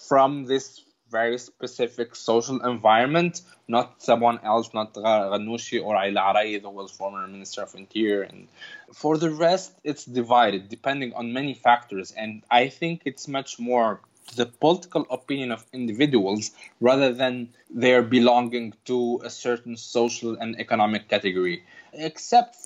[0.08, 6.70] from this very specific social environment, not someone else, not Ghannouchi or Ali Laarayedh, who
[6.70, 8.22] was former Minister of Interior.
[8.22, 8.48] And
[8.92, 12.12] for the rest, it's divided depending on many factors.
[12.12, 14.00] And I think it's much more
[14.36, 21.08] the political opinion of individuals rather than their belonging to a certain social and economic
[21.08, 21.64] category.
[21.92, 22.56] Except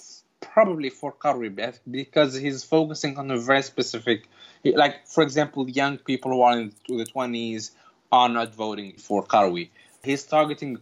[0.41, 4.29] probably for Karoui because he's focusing on a very specific,
[4.65, 7.71] like for example, young people who are in the 20s
[8.13, 9.71] are not voting for Karoui.
[10.03, 10.79] He's targeting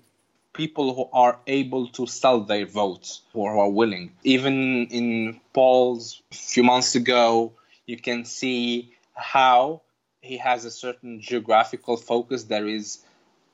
[0.53, 4.13] people who are able to sell their votes, or who are willing.
[4.23, 7.53] Even in polls a few months ago,
[7.87, 9.81] you can see how
[10.23, 12.45] he has a certain geographical focus.
[12.45, 13.01] There is,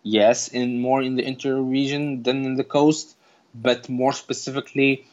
[0.02, 3.16] yes, in more in the interior region than in the coast,
[3.54, 5.06] but more specifically,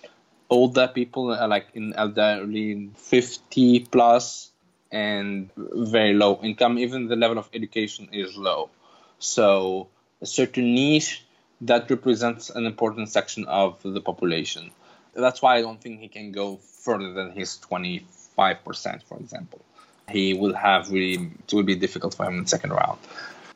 [0.49, 4.51] older people are like in elderly 50 plus
[4.91, 6.77] and very low income.
[6.77, 8.69] Even the level of education is low.
[9.17, 9.87] So
[10.21, 11.23] a certain niche
[11.61, 14.71] that represents an important section of the population.
[15.13, 19.61] That's why i don't think he can go further than his 25% for example
[20.09, 22.99] he will have really it will be difficult for him in the second round.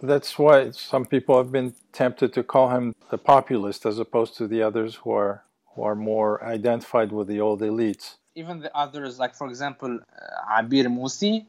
[0.02, 4.48] That's why some people have been tempted to call him the populist as opposed to
[4.48, 8.16] the others who are who are more identified with the old elites.
[8.36, 11.46] Even the others, like for example, uh, Abir Moussi,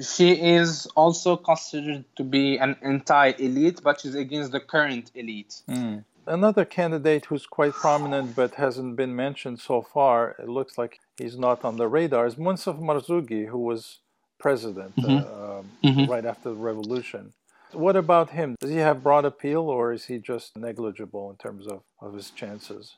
[0.00, 5.62] she is also considered to be an anti-elite, but she's against the current elite.
[5.68, 6.04] Mm.
[6.26, 11.36] Another candidate who's quite prominent but hasn't been mentioned so far, it looks like he's
[11.36, 13.98] not on the radar, is Moncef Marzouki, who was
[14.42, 15.18] president mm-hmm.
[15.18, 16.10] Uh, um, mm-hmm.
[16.10, 17.32] right after the revolution.
[17.72, 18.56] What about him?
[18.60, 22.28] Does he have broad appeal or is he just negligible in terms of, of his
[22.30, 22.96] chances?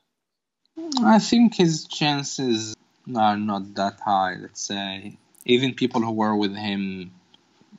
[1.04, 2.74] I think his chances
[3.14, 5.18] are not that high, let's say.
[5.44, 7.12] Even people who were with him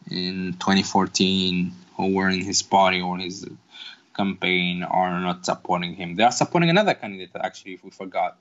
[0.10, 3.46] in 2014, who were in his party or his
[4.16, 6.16] campaign, are not supporting him.
[6.16, 8.38] They are supporting another candidate, actually, if we forgot,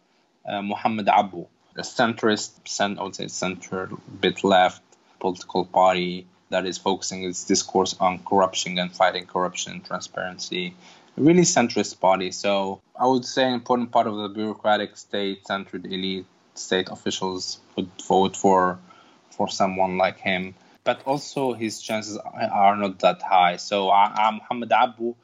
[0.47, 4.84] uh, Muhammad Abu, a centrist, cent, I would say center, bit left
[5.25, 10.75] political party that is focusing its discourse on corruption and fighting corruption and transparency
[11.17, 12.31] really centrist body.
[12.31, 17.91] So I would say an important part of the bureaucratic state-centered elite state officials would
[18.09, 18.79] vote for
[19.31, 20.55] for someone like him.
[20.85, 23.57] But also his chances are not that high.
[23.57, 25.15] So uh, Muhammad Abu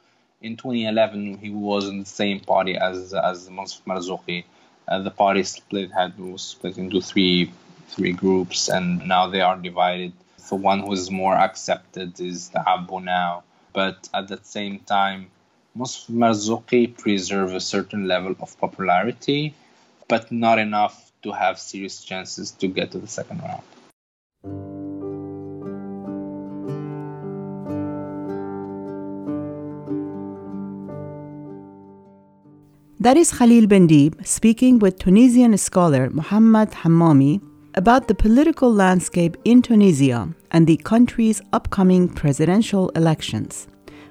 [0.41, 4.43] in 2011 he was in the same party as as Moncef Marzouki.
[4.87, 7.51] Uh, the party split had was split into three
[7.91, 10.13] three groups, and now they are divided.
[10.49, 15.27] The one who is more accepted is the Abu now, but at the same time,
[15.75, 19.53] most Marzouki preserve a certain level of popularity,
[20.07, 23.63] but not enough to have serious chances to get to the second round.
[32.99, 37.41] That is Khalil Bendib speaking with Tunisian scholar Muhammad Hammami
[37.75, 43.67] about the political landscape in Tunisia and the country's upcoming presidential elections.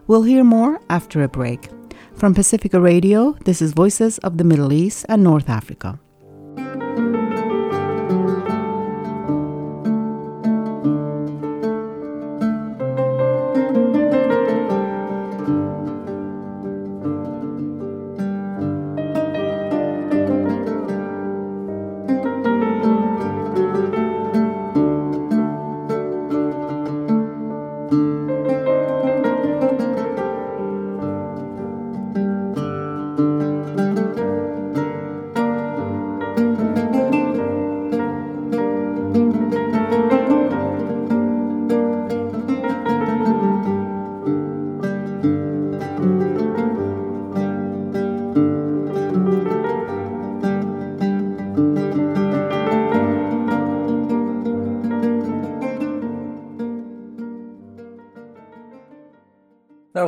[0.06, 1.68] We'll hear more after a break.
[2.14, 5.98] From Pacifica Radio, this is Voices of the Middle East and North Africa.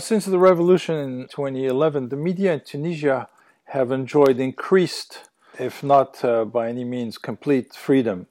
[0.03, 3.29] Since the revolution in 2011, the media in Tunisia
[3.67, 8.27] have enjoyed increased, if not uh, by any means complete, freedom.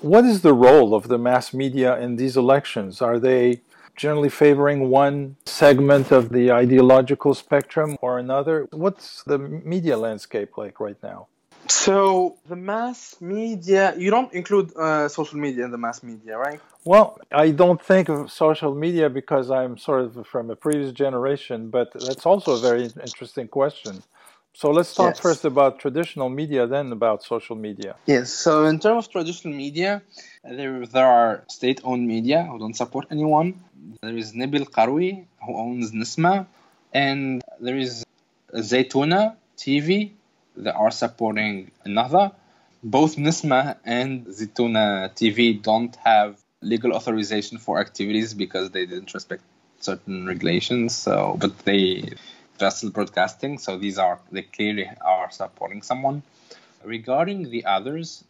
[0.00, 3.02] What is the role of the mass media in these elections?
[3.02, 3.62] Are they
[3.96, 8.68] generally favoring one segment of the ideological spectrum or another?
[8.70, 11.26] What's the media landscape like right now?
[11.70, 16.60] So the mass media, you don't include uh, social media in the mass media, right?
[16.84, 21.70] Well, I don't think of social media because I'm sort of from a previous generation,
[21.70, 24.02] but that's also a very interesting question.
[24.54, 25.20] So let's talk yes.
[25.20, 27.94] first about traditional media, then about social media.
[28.06, 28.32] Yes.
[28.32, 30.02] So in terms of traditional media,
[30.42, 33.62] there there are state-owned media who don't support anyone.
[34.02, 36.46] There is Nabil Karoui who owns Nessma,
[36.92, 38.04] and there is
[38.52, 40.12] Zaytuna TV
[40.58, 42.32] that are supporting another.
[42.82, 49.42] Both Nessma and Zituna TV don't have legal authorization for activities because they didn't respect
[49.80, 50.94] certain regulations.
[50.96, 52.10] So, but they
[52.70, 53.58] still broadcasting.
[53.58, 56.22] So these are they clearly are supporting someone.
[56.84, 58.24] Regarding the others,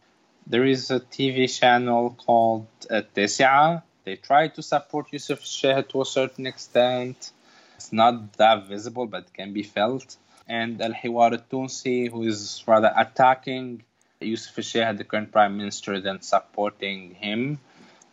[0.47, 3.83] there is a TV channel called uh, Tesia.
[4.03, 7.31] They try to support Yusuf Sheikh to a certain extent.
[7.75, 10.17] It's not that visible, but can be felt
[10.49, 13.83] and Al Hiwar al-Tunsi, who is rather attacking
[14.19, 17.59] Yusuf al the current prime minister, than supporting him.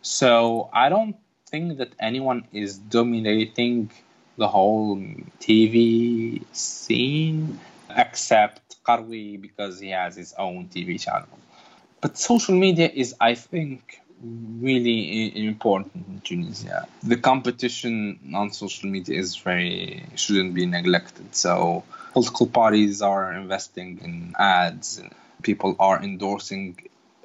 [0.01, 1.17] So I don't
[1.47, 3.89] think that anyone is dominating
[4.37, 4.97] the whole
[5.41, 7.59] TV scene
[7.95, 11.27] except Karoui because he has his own TV channel.
[11.99, 16.87] But social media is, I think, really important in Tunisia.
[17.03, 21.35] The competition on social media is very shouldn't be neglected.
[21.35, 25.01] So political parties are investing in ads.
[25.43, 26.77] People are endorsing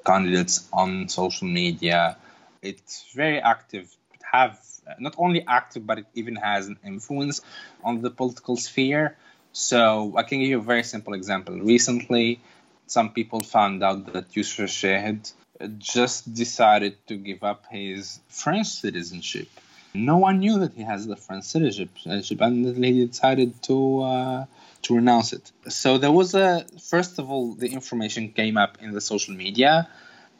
[0.05, 2.17] candidates on social media.
[2.61, 3.93] it's very active,
[4.31, 4.57] have
[4.99, 7.41] not only active, but it even has an influence
[7.83, 9.17] on the political sphere.
[9.51, 11.59] So I can give you a very simple example.
[11.59, 12.39] Recently,
[12.87, 15.31] some people found out that Yusuf Shahid
[15.77, 19.47] just decided to give up his French citizenship.
[19.93, 24.45] No one knew that he has the French citizenship, and he decided to uh,
[24.83, 25.51] to renounce it.
[25.67, 29.87] So there was a first of all, the information came up in the social media.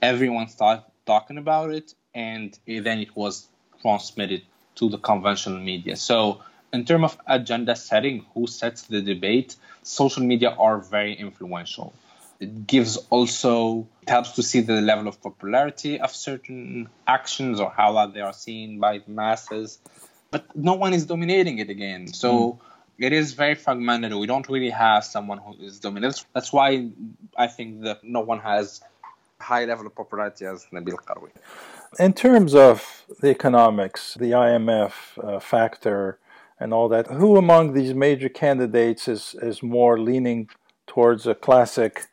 [0.01, 3.47] Everyone started talking about it, and then it was
[3.82, 4.41] transmitted
[4.76, 5.95] to the conventional media.
[5.95, 6.41] So
[6.74, 11.93] in terms of agenda setting, who sets the debate, social media are very influential.
[12.44, 17.70] It gives also it helps to see the level of popularity of certain actions or
[17.70, 19.80] how they are seen by the masses.
[20.32, 22.08] But no one is dominating it again.
[22.08, 22.60] So mm.
[22.98, 24.14] it is very fragmented.
[24.14, 26.26] We don't really have someone who is dominant.
[26.34, 26.89] That's why
[27.38, 28.82] I think that no one has
[29.39, 31.32] high level of popularity as Nabil Karoui.
[32.00, 36.18] In terms of the economics, the IMF uh, factor,
[36.60, 40.50] and all that, who among these major candidates is, is more leaning
[40.88, 42.06] towards a classic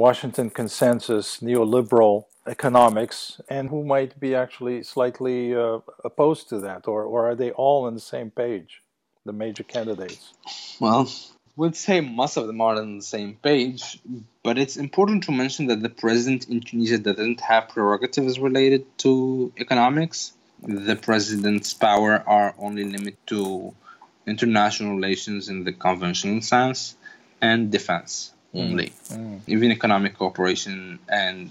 [0.00, 7.04] Washington consensus neoliberal economics, and who might be actually slightly uh, opposed to that, or,
[7.04, 8.82] or are they all on the same page,
[9.26, 10.32] the major candidates?
[10.80, 11.06] Well,
[11.54, 14.00] we'd say most of them are on the same page,
[14.42, 19.52] but it's important to mention that the president in Tunisia doesn't have prerogatives related to
[19.58, 20.32] economics.
[20.62, 23.74] The president's power are only limited to
[24.26, 26.96] international relations in the conventional sense
[27.42, 28.92] and defense only.
[29.08, 29.16] Mm.
[29.16, 29.40] mm.
[29.46, 31.50] Even economic cooperation and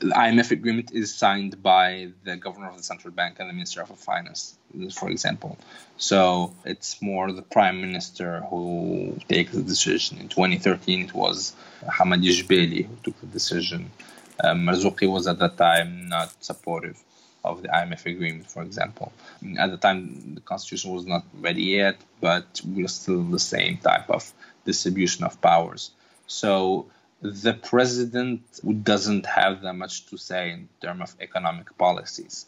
[0.00, 3.80] the IMF agreement is signed by the governor of the central bank and the minister
[3.80, 4.58] of finance,
[4.92, 5.56] for example.
[5.96, 10.18] So it's more the prime minister who takes the decision.
[10.18, 11.54] In 2013, it was
[11.86, 13.90] Hamadi Jebali who took the decision.
[14.42, 17.02] Um, Marzouki was at that time not supportive
[17.42, 19.12] of the IMF agreement, for example.
[19.58, 23.78] At the time, the constitution was not ready yet, but we are still the same
[23.78, 24.30] type of
[24.64, 25.92] distribution of powers.
[26.26, 26.86] So
[27.22, 28.42] the president
[28.84, 32.46] doesn't have that much to say in terms of economic policies.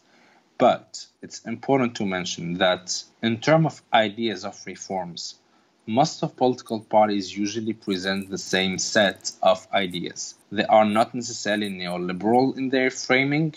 [0.57, 5.35] But it's important to mention that in terms of ideas of reforms,
[5.87, 10.35] most of political parties usually present the same set of ideas.
[10.51, 13.55] They are not necessarily neoliberal in their framing,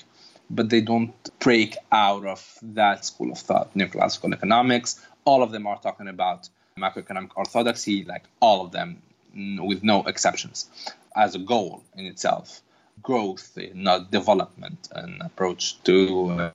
[0.48, 5.04] but they don't break out of that school of thought, neoclassical economics.
[5.24, 6.48] All of them are talking about
[6.78, 9.02] macroeconomic orthodoxy, like all of them,
[9.34, 10.68] with no exceptions
[11.14, 12.62] as a goal in itself
[13.00, 16.50] growth, not development, an approach to uh,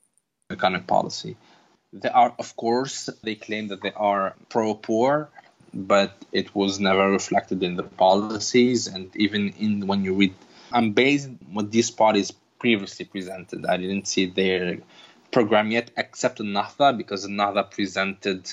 [0.49, 1.36] economic policy.
[1.93, 5.30] They are, of course, they claim that they are pro poor,
[5.73, 8.88] but it was never reflected in the policies.
[8.88, 10.36] And even in when you read,
[10.71, 13.65] I'm based on what these parties previously presented.
[13.65, 14.80] I didn't see their
[15.32, 18.51] program yet, except Nahda, because Nahda presented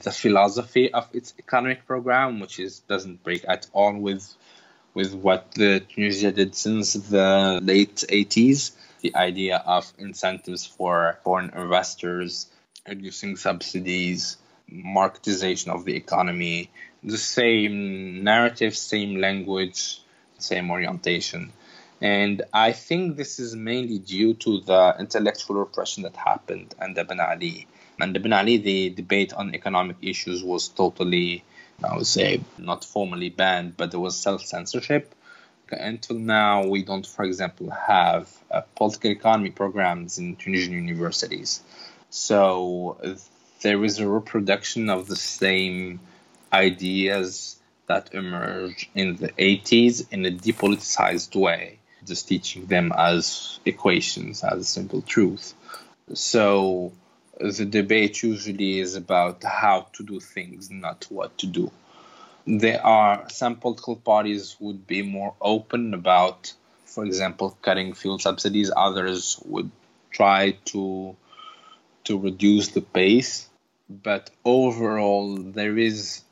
[0.00, 4.34] the philosophy of its economic program, which is doesn't break at all with
[4.94, 8.72] with what the Tunisia did since the late 80s.
[9.02, 12.46] The idea of incentives for foreign investors,
[12.88, 14.38] reducing subsidies,
[14.72, 16.70] marketization of the economy,
[17.04, 20.00] the same narrative, same language,
[20.38, 21.52] same orientation.
[22.00, 27.20] And I think this is mainly due to the intellectual repression that happened under Ben
[27.20, 27.66] Ali.
[28.00, 31.44] Under Ben Ali, the debate on economic issues was totally
[31.84, 35.14] I would say not formally banned, but there was self censorship.
[35.70, 41.60] Until now, we don't, for example, have uh, political economy programs in Tunisian universities.
[42.08, 42.98] So
[43.62, 46.00] there is a reproduction of the same
[46.52, 54.44] ideas that emerged in the 80s in a depoliticized way, just teaching them as equations,
[54.44, 55.52] as simple truth.
[56.14, 56.92] So
[57.40, 61.70] the debate usually is about how to do things, not what to do.
[62.46, 66.52] There are some political parties would be more open about,
[66.84, 68.70] for example, cutting fuel subsidies.
[68.74, 69.70] Others would
[70.10, 71.16] try to
[72.04, 73.48] to reduce the pace,
[73.90, 76.22] but overall there is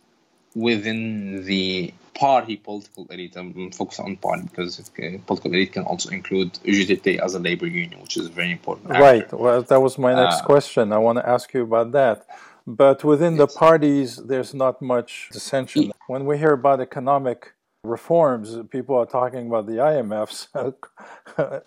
[0.55, 3.37] within the party political elite.
[3.37, 7.67] I'm focused on party because can, political elite can also include UGTT as a labor
[7.67, 8.91] union, which is very important.
[8.91, 9.31] Right.
[9.33, 10.93] Well, that was my next uh, question.
[10.93, 12.27] I want to ask you about that.
[12.67, 15.93] But within the parties, there's not much dissension.
[16.07, 17.53] When we hear about economic
[17.83, 20.49] reforms, people are talking about the IMF's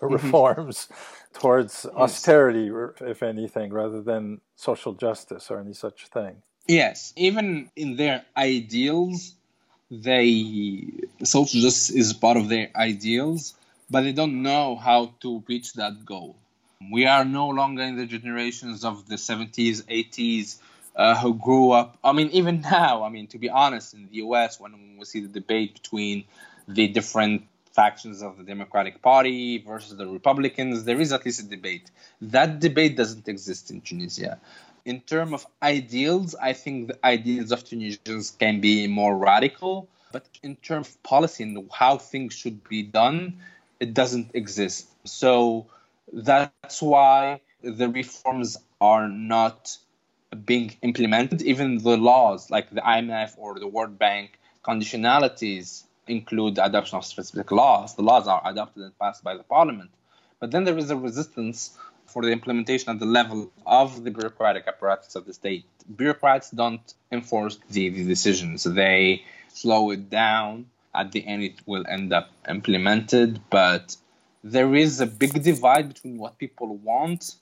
[0.00, 0.88] reforms
[1.32, 1.94] towards yes.
[1.94, 2.70] austerity,
[3.00, 6.42] if anything, rather than social justice or any such thing.
[6.68, 9.32] Yes, even in their ideals,
[9.90, 10.84] they
[11.24, 13.54] social justice is part of their ideals,
[13.88, 16.36] but they don't know how to reach that goal.
[16.92, 20.58] We are no longer in the generations of the 70s, 80s,
[20.94, 21.96] uh, who grew up.
[22.04, 25.20] I mean, even now, I mean, to be honest, in the US, when we see
[25.20, 26.24] the debate between
[26.68, 31.44] the different factions of the Democratic Party versus the Republicans, there is at least a
[31.44, 31.90] debate.
[32.20, 34.38] That debate doesn't exist in Tunisia.
[34.84, 40.26] In terms of ideals, I think the ideals of Tunisians can be more radical, but
[40.42, 43.40] in terms of policy and how things should be done,
[43.80, 44.88] it doesn't exist.
[45.04, 45.66] So
[46.12, 49.76] that's why the reforms are not
[50.44, 51.42] being implemented.
[51.42, 57.04] Even the laws, like the IMF or the World Bank, conditionalities include the adoption of
[57.04, 57.94] specific laws.
[57.94, 59.90] The laws are adopted and passed by the parliament.
[60.40, 61.76] But then there is a resistance
[62.08, 65.64] for the implementation at the level of the bureaucratic apparatus of the state.
[65.94, 70.66] Bureaucrats don't enforce the, the decisions, they slow it down.
[70.94, 73.96] At the end, it will end up implemented, but
[74.42, 77.34] there is a big divide between what people want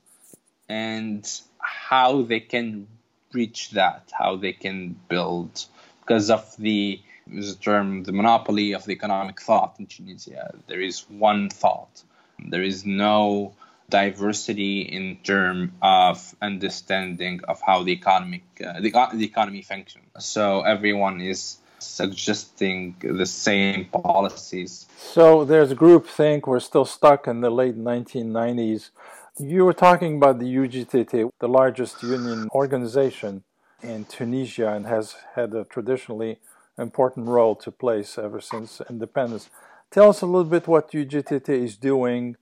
[0.69, 1.27] and
[1.59, 2.89] how they can
[3.33, 5.65] reach that, how they can build,
[6.01, 10.55] because of the the term the monopoly of the economic thought in Tunisia.
[10.69, 12.03] There is one thought.
[12.39, 13.55] There is no
[13.89, 20.07] diversity in terms of understanding of how the economic uh, the, the economy functions.
[20.19, 24.87] So everyone is suggesting the same policies.
[24.99, 26.47] So there's groupthink.
[26.47, 28.91] We're still stuck in the late 1990s.
[29.39, 33.45] You were talking about the UGTT, the largest union organization
[33.83, 36.39] in Tunisia, and has had a traditionally
[36.79, 39.51] important role to play ever since independence.
[39.91, 42.37] Tell us a little bit what UGTT is doing.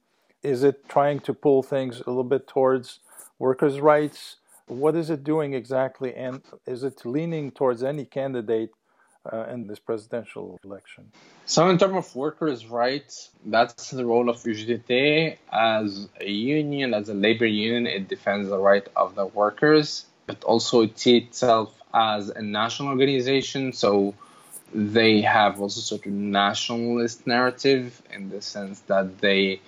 [0.45, 3.01] Is it trying to pull things a little bit towards
[3.39, 4.37] workers' rights?
[4.67, 6.15] What is it doing exactly?
[6.15, 8.71] And is it leaning towards any candidate
[9.33, 11.11] uh, in this presidential election?
[11.47, 15.39] So, in terms of workers' rights, that's the role of UGTT.
[15.51, 20.45] As a union, as a labor union, it defends the right of the workers, but
[20.45, 23.73] also it sees itself as a national organization.
[23.73, 24.15] So,
[24.75, 29.61] they have also sort of nationalist narrative in the sense that they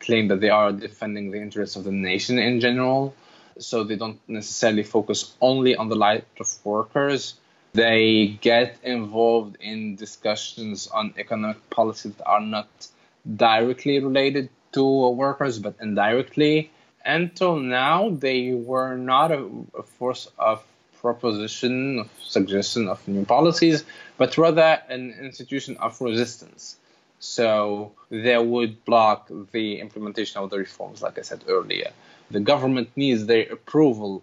[0.00, 3.14] claim that they are defending the interests of the nation in general.
[3.58, 7.34] So they don't necessarily focus only on the light of workers.
[7.72, 12.68] They get involved in discussions on economic policies that are not
[13.36, 16.70] directly related to workers, but indirectly.
[17.04, 19.46] Until now, they were not a,
[19.78, 20.64] a force of
[21.00, 23.84] proposition, of suggestion of new policies,
[24.18, 26.76] but rather an institution of resistance.
[27.20, 31.90] So they would block the implementation of the reforms, like I said earlier.
[32.30, 34.22] The government needs their approval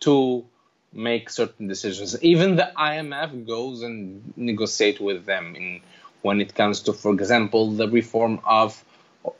[0.00, 0.44] to
[0.92, 2.20] make certain decisions.
[2.22, 5.80] Even the IMF goes and negotiate with them in,
[6.22, 8.82] when it comes to, for example, the reform of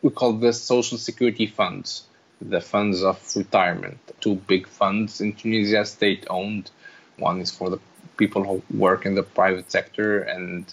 [0.03, 2.09] we call the social security funds
[2.41, 3.99] the funds of retirement.
[4.21, 6.71] Two big funds in Tunisia, state owned.
[7.19, 7.81] One is for the
[8.17, 10.73] people who work in the private sector, and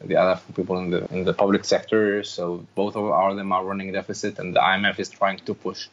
[0.00, 2.22] the other people in the in the public sector.
[2.22, 5.88] So both of them are running deficit, and the IMF is trying to push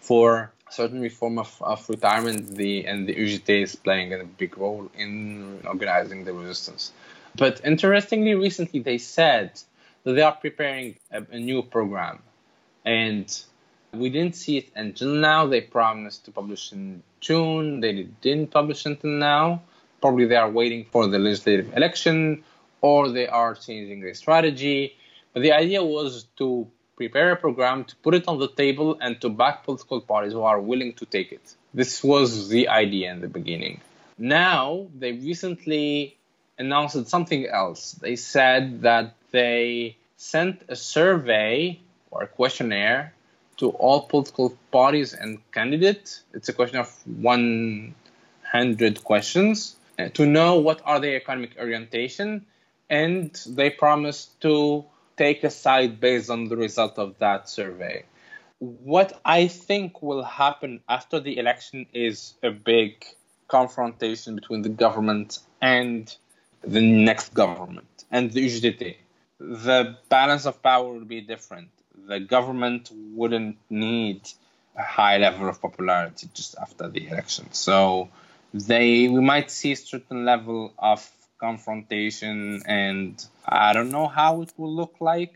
[0.00, 2.56] for certain reform of, of retirement.
[2.56, 6.92] The and the UGT is playing a big role in organizing the resistance.
[7.36, 9.60] But interestingly, recently they said
[10.04, 12.20] that they are preparing a, a new program,
[12.84, 13.26] and
[13.92, 15.46] we didn't see it until now.
[15.46, 17.80] They promised to publish in June.
[17.80, 19.62] They didn't publish until now.
[20.00, 22.44] Probably they are waiting for the legislative election
[22.80, 24.96] or they are changing their strategy.
[25.32, 29.20] But the idea was to prepare a program, to put it on the table, and
[29.20, 31.54] to back political parties who are willing to take it.
[31.72, 33.80] This was the idea in the beginning.
[34.18, 36.16] Now, they recently
[36.58, 37.92] announced something else.
[37.92, 41.78] They said that they sent a survey
[42.10, 43.12] or a questionnaire
[43.58, 46.22] to all political parties and candidates.
[46.32, 52.46] It's a question of 100 questions uh, to know what are their economic orientation,
[52.90, 54.84] and they promise to
[55.16, 58.04] take a side based on the result of that survey.
[58.58, 63.04] What I think will happen after the election is a big
[63.46, 66.14] confrontation between the government and
[66.62, 68.96] the next government and the UGTT.
[69.40, 71.70] The balance of power will be different
[72.08, 74.22] the government wouldn't need
[74.76, 77.52] a high level of popularity just after the election.
[77.52, 78.08] So
[78.54, 81.08] they we might see a certain level of
[81.38, 85.34] confrontation and I don't know how it will look like,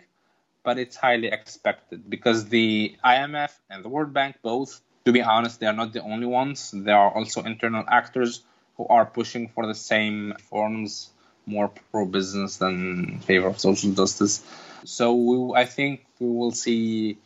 [0.62, 5.60] but it's highly expected because the IMF and the World Bank both, to be honest,
[5.60, 6.70] they are not the only ones.
[6.74, 8.42] There are also internal actors
[8.76, 11.10] who are pushing for the same forms,
[11.46, 14.44] more pro business than favor of social justice.
[14.84, 17.18] So we, I think we will see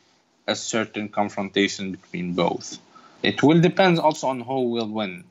[0.47, 2.79] a certain confrontation between both.
[3.23, 5.25] It will depend also on who will win.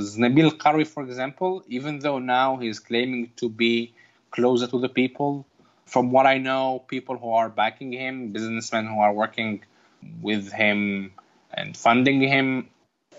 [0.00, 3.92] Because Nabil Karoui, for example, even though now he's claiming to be
[4.30, 5.46] closer to the people,
[5.84, 9.62] from what I know, people who are backing him, businessmen who are working
[10.22, 11.12] with him
[11.52, 12.70] and funding him,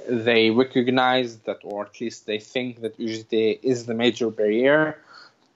[0.10, 4.98] they recognize that, or at least they think that UGT is the major barrier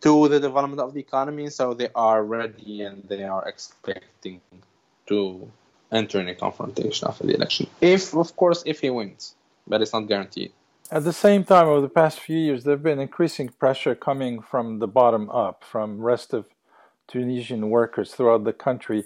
[0.02, 1.50] to the development of the economy.
[1.50, 4.42] So they are ready and they are expecting
[5.08, 5.52] to
[5.92, 7.66] enter in a confrontation after the election.
[7.82, 9.34] If, of course, if he wins,
[9.66, 10.52] but it's not guaranteed.
[10.92, 14.40] At the same time, over the past few years, there have been increasing pressure coming
[14.40, 16.46] from the bottom up, from rest of
[17.08, 19.06] Tunisian workers throughout the country.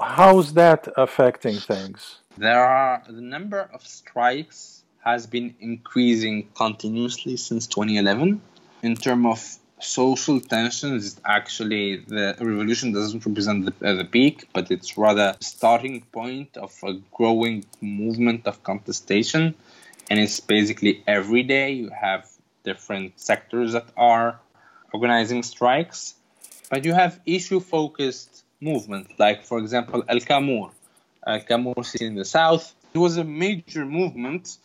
[0.00, 2.18] How's that affecting things?
[2.36, 8.40] There are the number of strikes has been increasing continuously since 2011.
[8.84, 14.70] In terms of social tensions, actually the revolution doesn't represent the, uh, the peak, but
[14.70, 19.56] it's rather starting point of a growing movement of contestation
[20.10, 22.28] and it's basically every day you have
[22.64, 24.40] different sectors that are
[24.92, 26.14] organizing strikes
[26.70, 30.70] but you have issue focused movements like for example El Kamour
[31.28, 32.74] El Kamour city in the south.
[32.94, 34.56] It was a major movement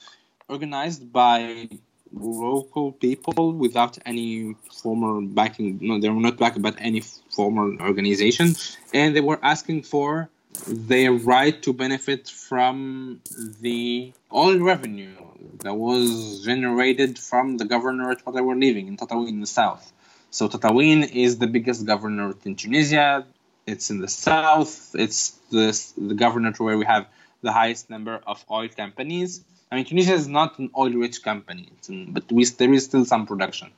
[0.47, 1.67] organized by
[2.13, 7.01] local people without any formal backing no they were not backed by any
[7.35, 8.55] formal organization.
[8.93, 10.29] And they were asking for
[10.67, 13.21] their right to benefit from
[13.61, 15.15] the oil revenue
[15.59, 19.91] that was generated from the governorate where they were living in Tataouine in the south.
[20.31, 23.25] So Tataouine is the biggest governorate in Tunisia.
[23.65, 24.95] It's in the south.
[24.95, 27.07] It's the, the governorate where we have
[27.41, 29.43] the highest number of oil companies.
[29.71, 33.71] I mean, Tunisia is not an oil-rich company, but we, there is still some production.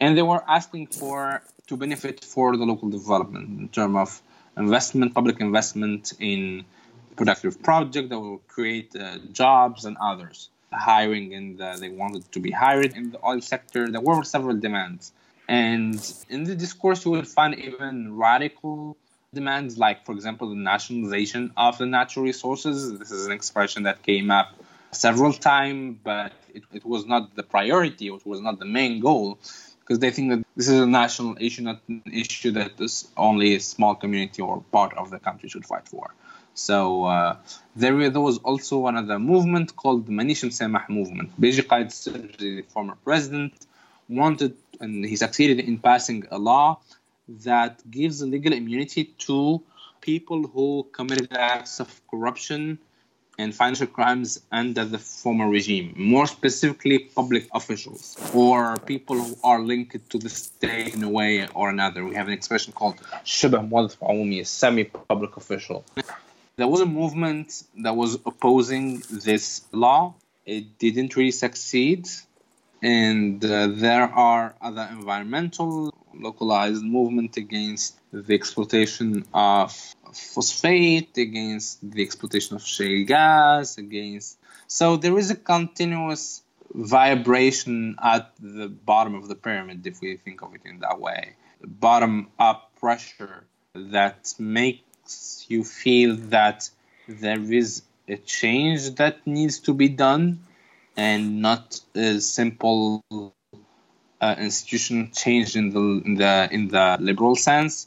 [0.00, 4.22] And they were asking for to benefit for the local development in terms of
[4.56, 6.64] investment, public investment in
[7.16, 10.50] productive project that will create uh, jobs and others.
[10.72, 13.88] Hiring and the, they wanted to be hired in the oil sector.
[13.88, 15.12] There were several demands,
[15.48, 15.94] and
[16.28, 18.96] in the discourse you will find even radical
[19.32, 22.98] demands, like for example the nationalization of the natural resources.
[22.98, 24.48] This is an expression that came up
[24.90, 28.08] several times, but it, it was not the priority.
[28.08, 29.38] It was not the main goal
[29.86, 33.54] because they think that this is a national issue, not an issue that this only
[33.54, 36.12] a small community or part of the country should fight for.
[36.54, 37.36] So uh,
[37.76, 41.40] there, there was also another movement called the Manish Samah movement.
[41.40, 43.54] Beji the former president,
[44.08, 46.80] wanted and he succeeded in passing a law
[47.28, 49.62] that gives legal immunity to
[50.00, 52.78] people who committed acts of corruption
[53.37, 59.61] and financial crimes under the former regime, more specifically public officials or people who are
[59.61, 62.05] linked to the state in a way or another.
[62.05, 65.83] We have an expression called شبه موظف عمومي, a semi-public official.
[66.57, 70.13] There was a movement that was opposing this law.
[70.45, 72.07] It didn't really succeed.
[72.83, 79.69] And uh, there are other environmental localized movement against the exploitation of
[80.12, 84.38] phosphate, against the exploitation of shale gas, against.
[84.66, 86.42] So there is a continuous
[86.74, 91.34] vibration at the bottom of the pyramid, if we think of it in that way.
[91.64, 93.44] Bottom up pressure
[93.74, 96.70] that makes you feel that
[97.08, 100.40] there is a change that needs to be done
[100.96, 103.04] and not a simple
[104.20, 107.86] uh, institution change in the in the in the liberal sense,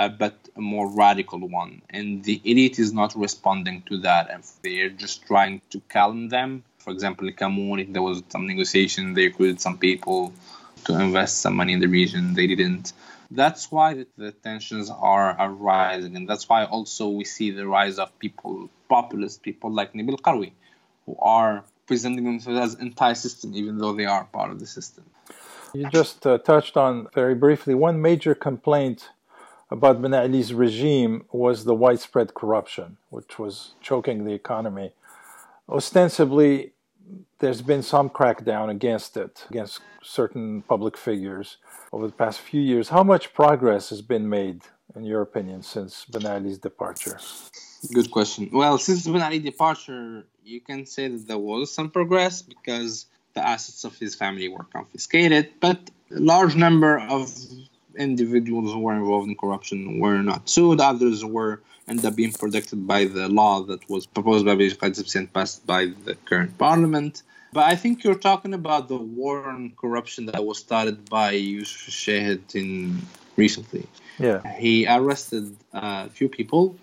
[0.00, 1.82] uh, but a more radical one.
[1.90, 6.64] And the elite is not responding to that, and they're just trying to calm them.
[6.78, 9.12] For example, in Kamour, there was some negotiation.
[9.12, 10.32] They recruited some people
[10.86, 12.32] to invest some money in the region.
[12.32, 12.94] They didn't.
[13.30, 17.98] That's why the, tensions are, are rising, and that's why also we see the rise
[17.98, 20.52] of people, populist people like Nabil Karoui,
[21.04, 25.04] who are presenting themselves as anti-system, even though they are part of the system.
[25.74, 29.10] You just uh, touched on very briefly one major complaint
[29.70, 34.92] about Ben Ali's regime was the widespread corruption, which was choking the economy.
[35.68, 36.72] Ostensibly,
[37.38, 41.58] there's been some crackdown against it, against certain public figures
[41.92, 42.88] over the past few years.
[42.88, 44.62] How much progress has been made,
[44.96, 47.18] in your opinion, since Ben Ali's departure?
[47.94, 48.50] Good question.
[48.52, 53.46] Well, since Ben Ali's departure, you can say that there was some progress because the
[53.46, 55.78] assets of his family were confiscated, but
[56.10, 57.32] a large number of
[57.96, 60.80] individuals who were involved in corruption were not sued.
[60.80, 65.32] Others were ended up being protected by the law that was proposed by Beji and
[65.32, 67.22] passed by the current parliament.
[67.52, 71.92] But I think you're talking about the war on corruption that was started by Yusuf
[71.92, 73.02] Shahid in
[73.36, 73.86] recently.
[74.18, 74.40] Yeah.
[74.56, 76.76] He arrested a few people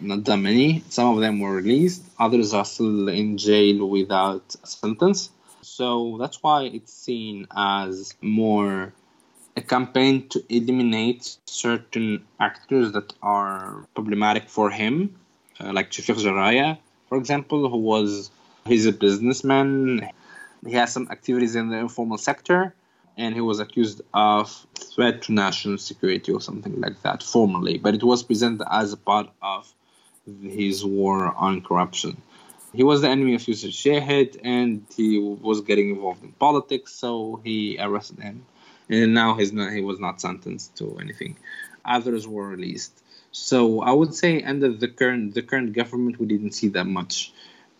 [0.00, 0.82] not that many.
[0.88, 5.30] Some of them were released, others are still in jail without a sentence.
[5.62, 8.92] So that's why it's seen as more
[9.56, 15.16] a campaign to eliminate certain actors that are problematic for him,
[15.58, 16.78] uh, like Shafiq Jarraya,
[17.08, 18.30] for example, who was
[18.66, 20.08] he's a businessman.
[20.64, 22.74] He has some activities in the informal sector,
[23.16, 27.78] and he was accused of threat to national security or something like that formally.
[27.78, 29.72] But it was presented as a part of
[30.42, 32.20] his war on corruption.
[32.72, 37.40] He was the enemy of Yusuf Shahid and he was getting involved in politics, so
[37.42, 38.46] he arrested him.
[38.90, 41.36] And now he's not, he was not sentenced to anything.
[41.84, 43.00] Others were released.
[43.32, 47.32] So I would say under the current the current government we didn't see that much,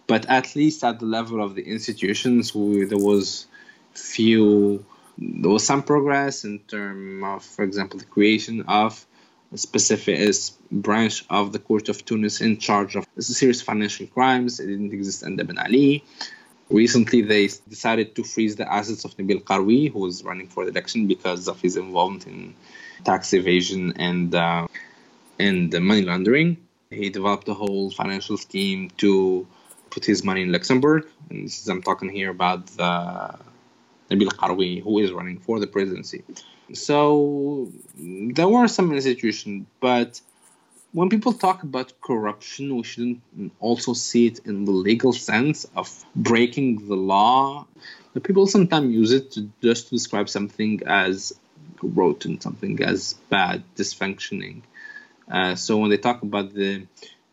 [0.07, 3.47] but at least at the level of the institutions we, there was
[3.93, 4.85] few
[5.19, 9.05] there was some progress in terms of, for example, the creation of
[9.53, 10.35] a specific
[10.71, 14.61] branch of the Court of Tunis in charge of serious financial crimes.
[14.61, 16.05] It didn't exist under Ben Ali.
[16.71, 20.71] Recently, they decided to freeze the assets of Nabil Karoui, who was running for the
[20.71, 22.55] election because of his involvement in
[23.05, 24.69] tax evasion and uh,
[25.39, 26.57] and money laundering.
[26.91, 29.47] He developed a whole financial scheme to
[29.91, 31.07] put his money in Luxembourg.
[31.29, 33.35] And this is, I'm talking here about the
[34.11, 36.23] Nabil Karoui, who is running for the presidency.
[36.73, 40.21] So there were some institutions, but
[40.93, 43.23] when people talk about corruption, we shouldn't
[43.61, 47.67] also see it in the legal sense of breaking the law.
[48.15, 51.33] The people sometimes use it to just to describe something as
[51.83, 54.63] rotten, something as bad, dysfunctioning.
[55.31, 56.87] Uh, so when they talk about the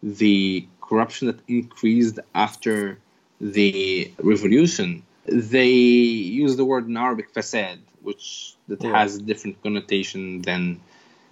[0.03, 2.99] the corruption that increased after
[3.41, 8.95] the revolution, they use the word in Arabic fasad, which that yeah.
[8.95, 10.79] has a different connotation than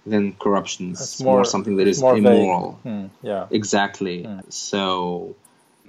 [0.06, 0.92] than corruption.
[0.92, 2.72] It's more, more, something that is immoral.
[2.82, 3.46] Hmm, yeah.
[3.50, 4.22] Exactly.
[4.22, 4.40] Hmm.
[4.48, 5.36] So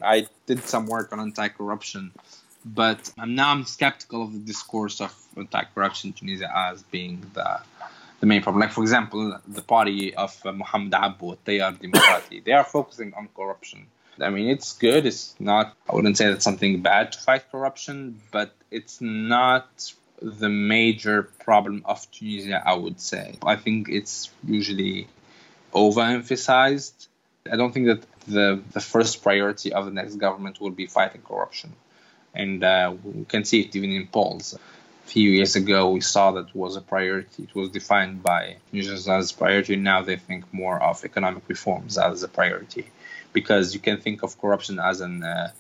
[0.02, 2.12] I did some work on anti-corruption,
[2.66, 7.60] but I'm now I'm skeptical of the discourse of anti-corruption in Tunisia as being the
[8.20, 8.62] the main problem.
[8.62, 13.30] Like for example, the party of uh, Mohamed Abou, Tayar Demokrati, they are focusing on
[13.36, 13.88] corruption
[14.22, 15.06] I mean, it's good.
[15.06, 19.68] It's not, I wouldn't say that's something bad to fight corruption, but it's not
[20.22, 23.36] the major problem of Tunisia, I would say.
[23.44, 25.08] I think it's usually
[25.74, 27.08] overemphasized.
[27.52, 31.22] I don't think that the, the first priority of the next government will be fighting
[31.22, 31.74] corruption.
[32.34, 34.54] And uh, we can see it even in polls.
[34.54, 37.44] A few years ago, we saw that was a priority.
[37.44, 39.76] It was defined by Tunisians as a priority.
[39.76, 42.88] Now they think more of economic reforms as a priority
[43.32, 45.52] because you can think of corruption as an uh,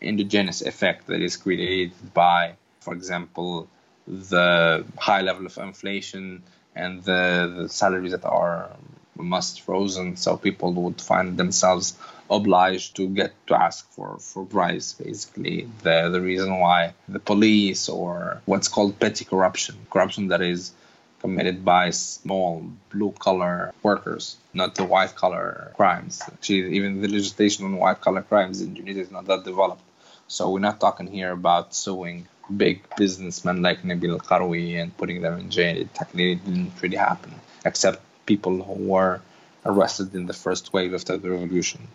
[0.00, 3.68] endogenous effect that is created by, for example,
[4.06, 6.42] the high level of inflation
[6.74, 8.70] and the, the salaries that are
[9.16, 11.98] must frozen so people would find themselves
[12.30, 17.88] obliged to get to ask for for bribes basically the the reason why the police
[17.88, 20.72] or what's called petty corruption corruption that is
[21.20, 26.22] committed by small blue collar workers, not the white collar crimes.
[26.32, 29.82] Actually, even the legislation on white collar crimes in Tunisia is not that developed.
[30.28, 35.38] So we're not talking here about suing big businessmen like Nabil Karoui and putting them
[35.38, 35.76] in jail.
[35.76, 37.34] It technically didn't really happen,
[37.64, 39.20] except people who were
[39.64, 41.88] arrested in the first wave after the revolution.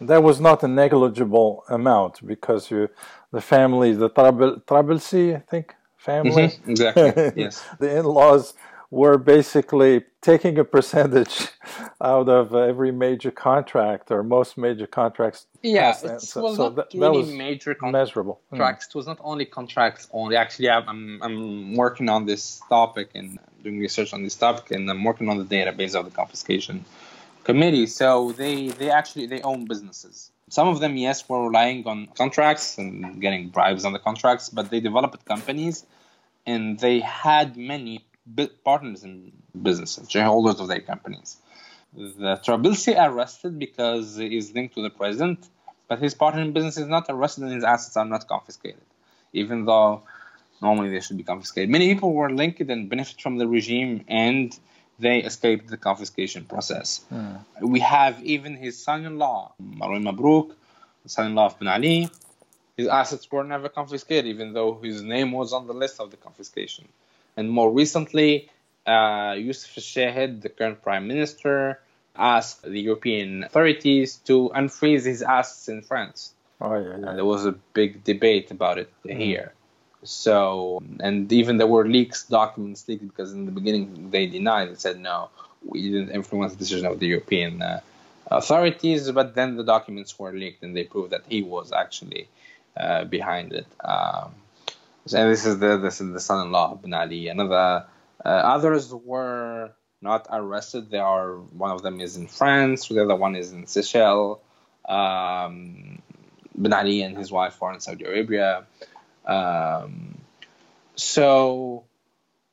[0.00, 2.88] That was not a negligible amount because you,
[3.32, 6.48] the family, the Trabelsi, I think, family.
[6.48, 6.70] Mm-hmm.
[6.70, 7.32] Exactly.
[7.42, 7.64] yes.
[7.80, 8.54] the in-laws
[8.90, 11.48] were basically taking a percentage
[12.00, 15.46] out of every major contract or most major contracts.
[15.62, 18.56] Yeah, it so, was so not that, really that was major con- measurable hmm.
[18.56, 18.86] contracts.
[18.86, 18.90] Mm.
[18.90, 20.36] It was not only contracts only.
[20.36, 25.04] Actually, I'm I'm working on this topic and doing research on this topic, and I'm
[25.04, 26.84] working on the database of the confiscation
[27.44, 27.86] committee.
[27.86, 30.30] So they they actually they own businesses.
[30.50, 34.70] Some of them, yes, were relying on contracts and getting bribes on the contracts, but
[34.70, 35.84] they developed companies
[36.48, 38.02] and they had many
[38.64, 41.36] partners in businesses, shareholders of their companies.
[41.94, 45.48] The Trabelsi arrested because he's linked to the president,
[45.88, 48.82] but his partner in business is not arrested and his assets are not confiscated,
[49.32, 50.02] even though
[50.60, 51.70] normally they should be confiscated.
[51.70, 54.56] Many people were linked and benefit from the regime and
[54.98, 57.04] they escaped the confiscation process.
[57.12, 57.44] Mm.
[57.62, 60.54] We have even his son-in-law, Marwan Mabrouk,
[61.06, 62.10] son-in-law of Ben Ali.
[62.76, 66.16] His assets were never confiscated, even though his name was on the list of the
[66.16, 66.88] confiscation.
[67.38, 68.50] And more recently,
[68.84, 71.78] uh, Youssef Shahid, the current prime minister,
[72.16, 76.34] asked the European authorities to unfreeze his assets in France.
[76.60, 76.94] Oh, yeah, yeah.
[76.94, 79.16] And there was a big debate about it mm.
[79.16, 79.52] here.
[80.02, 84.78] So, and even there were leaks, documents leaked because in the beginning they denied and
[84.78, 85.30] said, no,
[85.64, 87.80] we didn't influence the decision of the European uh,
[88.26, 92.26] authorities, but then the documents were leaked and they proved that he was actually
[92.76, 93.66] uh, behind it.
[93.84, 94.34] Um,
[95.14, 97.28] and this is the this is the son-in-law Ben Ali.
[97.28, 97.86] Another
[98.24, 100.90] uh, others were not arrested.
[100.90, 104.38] They are one of them is in France, the other one is in Seychelles.
[104.88, 106.02] Um,
[106.54, 108.66] ben Ali and his wife are in Saudi Arabia.
[109.26, 110.18] Um,
[110.96, 111.84] so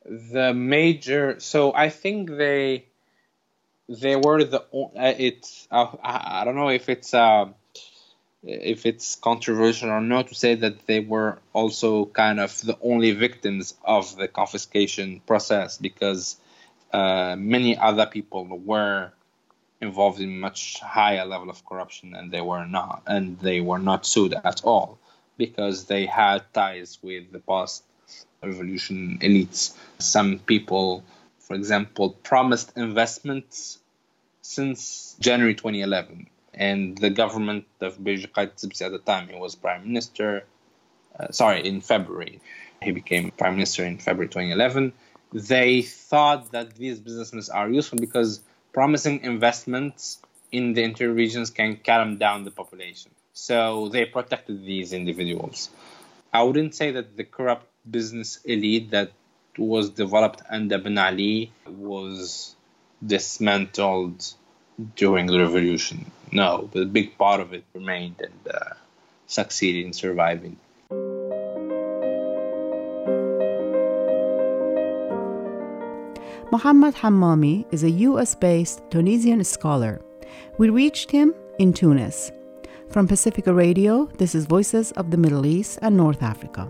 [0.06, 2.86] the major, so I think they
[3.88, 7.46] they were the uh, it's uh, I, I don't know if it's uh,
[8.46, 13.12] if it's controversial or not to say that they were also kind of the only
[13.12, 16.38] victims of the confiscation process because
[16.94, 19.12] uh, many other people were
[19.82, 24.06] involved in much higher level of corruption and they were not and they were not
[24.06, 24.98] sued at all
[25.38, 27.84] because they had ties with the past
[28.44, 29.76] revolution elites.
[29.98, 31.04] Some people
[31.40, 33.80] for example promised investments
[34.42, 40.46] since January 2011 and the government of Beji at the time he was prime minister
[41.20, 42.40] uh, sorry in February.
[42.82, 44.94] He became prime minister in February 2011
[45.36, 48.42] they thought that these businesses are useful because
[48.74, 50.20] promising investments
[50.52, 53.12] in the interior regions can calm down the population.
[53.34, 55.70] So they protected these individuals.
[56.32, 59.12] I wouldn't say that the corrupt business elite that
[59.58, 62.56] was developed under Ben Ali was
[63.06, 64.34] dismantled
[64.96, 66.12] during the revolution.
[66.36, 68.74] No, but a big part of it remained and uh,
[69.26, 70.58] succeeded in surviving.
[76.52, 80.02] Mohammed Hammami is a US based Tunisian scholar.
[80.58, 82.34] We reached him in Tunis.
[82.90, 86.70] From Pacifica Radio, this is Voices of the Middle East and North Africa.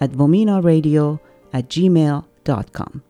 [0.00, 1.20] at vomenaradio
[1.52, 3.02] at gmail.com.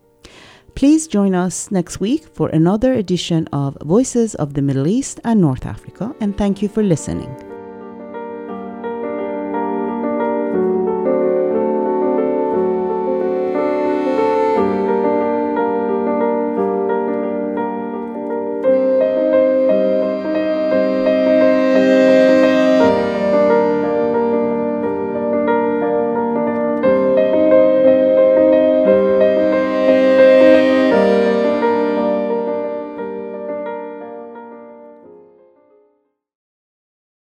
[0.75, 5.41] Please join us next week for another edition of Voices of the Middle East and
[5.41, 7.48] North Africa, and thank you for listening.